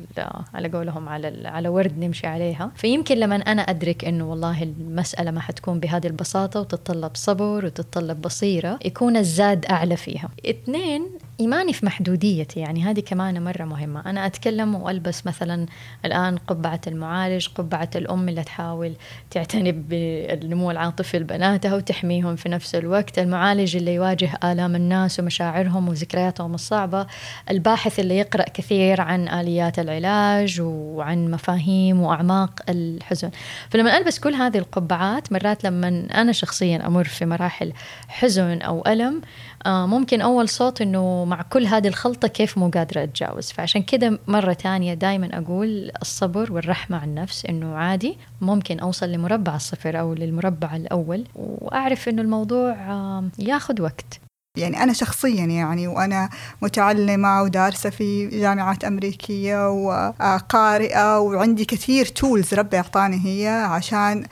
على 0.54 0.68
قولهم 0.70 1.10
على 1.10 1.48
على 1.48 1.70
ورد 1.70 2.00
نمشي 2.00 2.28
عليها. 2.28 2.72
فيمكن 2.76 3.18
لما 3.18 3.36
أنا 3.36 3.62
أدرك 3.62 4.06
إنه 4.06 4.30
والله 4.30 4.64
المسألة 4.64 5.32
ما 5.32 5.40
حتكون 5.42 5.80
بهذه 5.80 6.08
البساطة 6.08 6.60
وتتطلب 6.60 7.12
صبر 7.14 7.66
وتتطلب 7.66 8.22
بصيرة 8.22 8.80
يكون 8.86 9.18
الزاد 9.18 9.66
أعلى 9.66 9.98
فيها. 9.98 10.30
اثنين 10.50 11.08
إيماني 11.42 11.74
في 11.74 11.86
محدوديتي 11.86 12.60
يعني 12.60 12.84
هذه 12.84 13.00
كمان 13.00 13.44
مرة 13.44 13.64
مهمة. 13.64 14.06
أنا 14.06 14.26
أتكلم 14.26 14.76
وألبس 14.76 15.28
مثلا 15.28 15.66
الآن 16.06 16.38
قبعة 16.38 16.82
المعالج 16.88 17.48
قبعة 17.48 17.90
الأم 17.96 18.30
اللي 18.30 18.44
تحاول 18.44 18.94
تعتني 19.32 19.72
بالنمو 19.72 20.72
العاطفي 20.72 21.20
لبناتها 21.20 21.76
وتحميهم 21.76 22.36
في 22.36 22.50
نفس 22.50 22.76
الوقت 22.76 23.20
المعالج 23.20 23.76
اللي 23.76 23.96
يواجه 23.96 24.30
آلام 24.44 24.76
الناس 24.76 25.20
ومشاعرهم 25.20 25.90
وذكرياتهم 25.90 26.54
الصعبة 26.54 27.08
الباحث 27.50 28.00
اللي 28.00 28.18
يقرأ 28.18 28.44
كثير 28.44 29.02
عن 29.02 29.28
آليات 29.28 29.80
العلاج 29.80 30.62
وعن 30.62 31.32
مفاهيم 31.32 32.02
وأعماق 32.02 32.60
الحزن. 32.70 33.32
فلما 33.70 33.98
ألبس 33.98 34.20
كل 34.20 34.34
هذه 34.34 34.58
القبعات 34.58 35.32
مرات 35.32 35.64
لما 35.64 36.08
أنا 36.14 36.32
شخصيا 36.32 36.88
أمر 36.88 37.04
في 37.04 37.26
مراحل 37.26 37.74
حزن 38.08 38.62
أو 38.62 38.84
ألم 38.88 39.22
ممكن 39.68 40.22
أول 40.22 40.50
صوت 40.50 40.82
إنه 40.82 41.26
مع 41.26 41.42
كل 41.42 41.66
هذه 41.66 41.88
الخلطة 41.88 42.28
كيف 42.28 42.58
مو 42.58 42.70
قادرة 42.70 43.04
أتجاوز. 43.04 43.52
فعشان 43.52 43.82
كده 43.82 44.20
مرة 44.28 44.54
تانية 44.54 44.94
دايما 44.94 45.38
أقول 45.38 45.92
الصبر 46.02 46.54
والرحمة 46.54 46.98
على 46.98 47.10
النفس 47.10 47.46
إنه 47.46 47.76
عادي 47.76 48.18
ممكن 48.42 48.80
أوصل 48.80 49.10
لمربع 49.10 49.56
الصفر 49.56 50.00
أو 50.00 50.14
للمربع 50.14 50.76
الأول 50.76 51.24
وأعرف 51.36 52.10
إنه 52.10 52.22
الموضوع 52.22 52.72
آه، 52.72 53.24
ياخذ 53.40 53.82
وقت. 53.82 54.22
يعني 54.58 54.84
أنا 54.84 54.94
شخصيا 54.94 55.46
يعني 55.46 55.88
وأنا 55.88 56.30
متعلمة 56.62 57.42
ودارسة 57.42 57.90
في 57.90 58.28
جامعات 58.28 58.84
أمريكية 58.84 59.70
وقارئة 59.70 61.20
وعندي 61.20 61.66
كثير 61.66 62.06
تولز 62.06 62.54
ربي 62.54 62.78
أعطاني 62.78 63.26
هي 63.26 63.48
عشان 63.48 64.26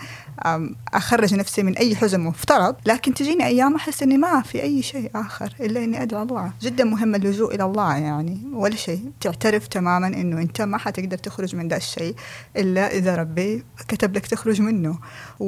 أم، 0.46 0.76
أخرج 0.94 1.34
نفسي 1.36 1.64
من 1.64 1.78
أي 1.78 1.96
حزن 1.96 2.20
مفترض 2.20 2.76
لكن 2.86 3.14
تجيني 3.14 3.46
أيام 3.46 3.76
أحس 3.76 4.04
إني 4.04 4.18
ما 4.18 4.42
في 4.42 4.62
أي 4.64 4.82
شيء 4.82 5.12
آخر 5.16 5.56
إلا 5.60 5.84
إني 5.84 6.02
أدعو 6.02 6.24
الله. 6.24 6.52
جدا 6.62 6.84
مهم 6.84 7.16
اللجوء 7.16 7.56
إلى 7.56 7.64
الله 7.64 7.96
يعني 7.98 8.42
ولا 8.54 8.76
شيء. 8.76 9.12
تعترف 9.22 9.68
تماما 9.68 10.08
إنه 10.08 10.42
أنت 10.42 10.62
ما 10.62 10.78
حتقدر 10.78 11.18
تخرج 11.18 11.56
من 11.56 11.68
ذا 11.68 11.78
الشيء 11.78 12.16
إلا 12.58 12.92
إذا 12.92 13.16
ربي 13.16 13.64
كتب 13.88 14.16
لك 14.16 14.28
تخرج 14.28 14.62
منه. 14.62 15.00
و... 15.40 15.46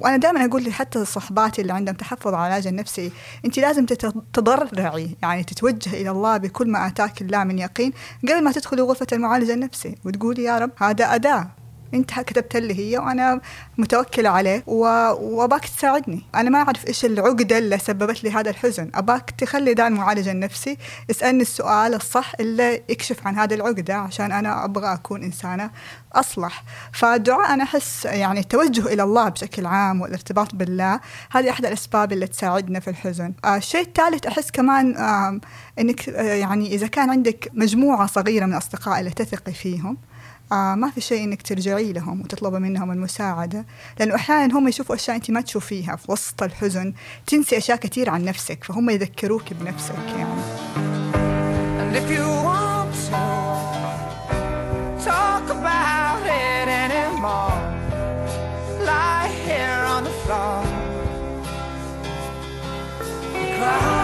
وأنا 0.00 0.16
دائما 0.16 0.44
أقول 0.44 0.72
حتى 0.72 1.04
صحباتي 1.04 1.62
اللي 1.62 1.72
عندهم 1.72 1.94
تحفظ 1.94 2.34
على 2.34 2.46
العلاج 2.46 2.66
النفسي 2.66 3.12
أنت 3.44 3.58
لازم 3.58 3.86
تت- 3.86 4.14
تتضرعي 4.32 5.16
يعني 5.22 5.44
تتوجه 5.44 5.90
إلى 5.92 6.10
الله 6.10 6.36
بكل 6.36 6.70
ما 6.70 6.86
آتاك 6.86 7.22
الله 7.22 7.44
من 7.44 7.58
يقين 7.58 7.92
قبل 8.22 8.44
ما 8.44 8.52
تدخلي 8.52 8.82
غرفة 8.82 9.06
المعالج 9.12 9.50
النفسي 9.50 9.94
وتقولي 10.04 10.42
يا 10.42 10.58
رب 10.58 10.70
هذا 10.78 11.14
أداة. 11.14 11.50
انت 11.94 12.20
كتبت 12.20 12.56
لي 12.56 12.78
هي 12.78 12.98
وأنا 12.98 13.40
متوكلة 13.78 14.28
عليك 14.28 14.64
و... 14.66 14.84
وأباك 15.12 15.64
تساعدني. 15.64 16.22
أنا 16.34 16.50
ما 16.50 16.58
أعرف 16.58 16.86
إيش 16.88 17.04
العقدة 17.04 17.58
اللي 17.58 17.78
سببت 17.78 18.24
لي 18.24 18.30
هذا 18.30 18.50
الحزن. 18.50 18.90
أباك 18.94 19.30
تخلي 19.30 19.74
ده 19.74 19.86
المعالج 19.86 20.28
النفسي 20.28 20.78
يسالني 21.08 21.42
السؤال 21.42 21.94
الصح 21.94 22.32
اللي 22.40 22.82
يكشف 22.88 23.26
عن 23.26 23.38
هذه 23.38 23.54
العقدة 23.54 23.94
عشان 23.94 24.32
أنا 24.32 24.64
أبغى 24.64 24.92
أكون 24.94 25.22
إنسانة 25.22 25.70
أصلح. 26.12 26.64
فالدعاء 26.92 27.54
أنا 27.54 27.64
أحس 27.64 28.04
يعني 28.04 28.40
التوجه 28.40 28.92
إلى 28.92 29.02
الله 29.02 29.28
بشكل 29.28 29.66
عام 29.66 30.00
والارتباط 30.00 30.54
بالله 30.54 31.00
هذه 31.30 31.50
أحد 31.50 31.66
الأسباب 31.66 32.12
اللي 32.12 32.26
تساعدنا 32.26 32.80
في 32.80 32.90
الحزن. 32.90 33.32
آه 33.44 33.56
الشيء 33.56 33.80
الثالث 33.80 34.26
أحس 34.26 34.50
كمان 34.50 34.96
آه 34.96 35.40
إنك 35.78 36.08
آه 36.08 36.22
يعني 36.22 36.74
إذا 36.74 36.86
كان 36.86 37.10
عندك 37.10 37.50
مجموعة 37.54 38.06
صغيرة 38.06 38.46
من 38.46 38.52
الاصدقاء 38.52 39.00
اللي 39.00 39.10
تثقي 39.10 39.52
فيهم 39.52 39.96
آه 40.52 40.74
ما 40.74 40.90
في 40.90 41.00
شيء 41.00 41.24
إنك 41.24 41.42
ترجعي 41.42 41.92
لهم 41.92 42.20
وتطلبي 42.20 42.58
منهم 42.58 42.90
المساعدة 42.90 43.66
لأنه 43.98 44.14
أحيانا 44.14 44.58
هم 44.58 44.68
يشوفوا 44.68 44.94
أشياء 44.94 45.16
أنت 45.16 45.30
ما 45.30 45.40
تشوفيها 45.40 45.96
في 45.96 46.12
وسط 46.12 46.42
الحزن 46.42 46.92
تنسي 47.26 47.58
أشياء 47.58 47.78
كثير 47.78 48.10
عن 48.10 48.24
نفسك 48.24 48.64
فهم 48.64 48.90
يذكروك 48.90 49.52
بنفسك 49.52 49.94
يعني 50.18 50.44
lie 58.84 59.28
here 59.46 59.84
on 59.94 60.04
the 60.04 60.10
floor. 60.22 60.62
Cry 63.58 64.03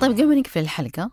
طيب 0.00 0.12
قبل 0.12 0.28
ما 0.28 0.34
نقفل 0.34 0.60
الحلقة 0.60 1.10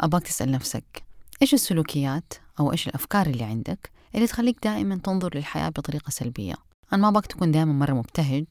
أباك 0.00 0.22
تسأل 0.22 0.50
نفسك 0.50 1.04
إيش 1.42 1.54
السلوكيات 1.54 2.34
أو 2.60 2.72
إيش 2.72 2.88
الأفكار 2.88 3.26
اللي 3.26 3.44
عندك 3.44 3.90
اللي 4.14 4.26
تخليك 4.26 4.64
دائما 4.64 4.96
تنظر 4.96 5.36
للحياة 5.36 5.68
بطريقة 5.68 6.10
سلبية؟ 6.10 6.54
أنا 6.92 7.02
ما 7.02 7.08
أباك 7.08 7.26
تكون 7.26 7.52
دائما 7.52 7.72
مرة 7.72 7.92
مبتهج 7.92 8.44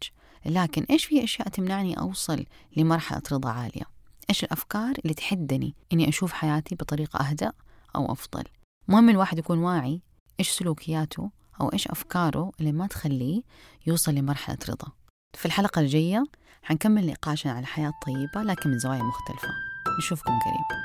لكن 0.46 0.86
إيش 0.90 1.06
في 1.06 1.24
أشياء 1.24 1.50
تمنعني 1.50 2.00
أوصل 2.00 2.46
لمرحلة 2.78 3.22
رضا 3.32 3.50
عالية؟ 3.50 3.84
إيش 4.30 4.44
الأفكار 4.44 4.94
اللي 5.04 5.14
تحدني 5.14 5.76
إني 5.94 6.10
أشوف 6.10 6.34
حياتي 6.34 6.76
بطريقة 6.76 7.18
أهدأ 7.20 7.52
أو 7.96 8.12
أفضل؟ 8.12 8.44
مهم 8.88 9.10
الواحد 9.10 9.38
يكون 9.38 9.58
واعي 9.58 10.02
إيش 10.40 10.50
سلوكياته 10.50 11.32
أو 11.62 11.74
إيش 11.74 11.88
أفكاره 11.88 12.52
اللي 12.60 12.72
ما 12.72 12.88
تخليه 12.88 13.42
يوصل 13.88 14.16
لمرحلة 14.16 14.58
رضا. 14.70 14.88
في 15.38 15.46
الحلقة 15.46 15.82
الجاية 15.82 16.24
حنكمل 16.64 17.08
نقاشنا 17.08 17.52
على 17.52 17.60
الحياة 17.60 17.90
الطيبة 17.90 18.44
لكن 18.44 18.70
من 18.70 18.80
زوايا 18.80 19.04
مختلفة. 19.04 19.73
نشوفكم 19.98 20.32
قريب. 20.32 20.84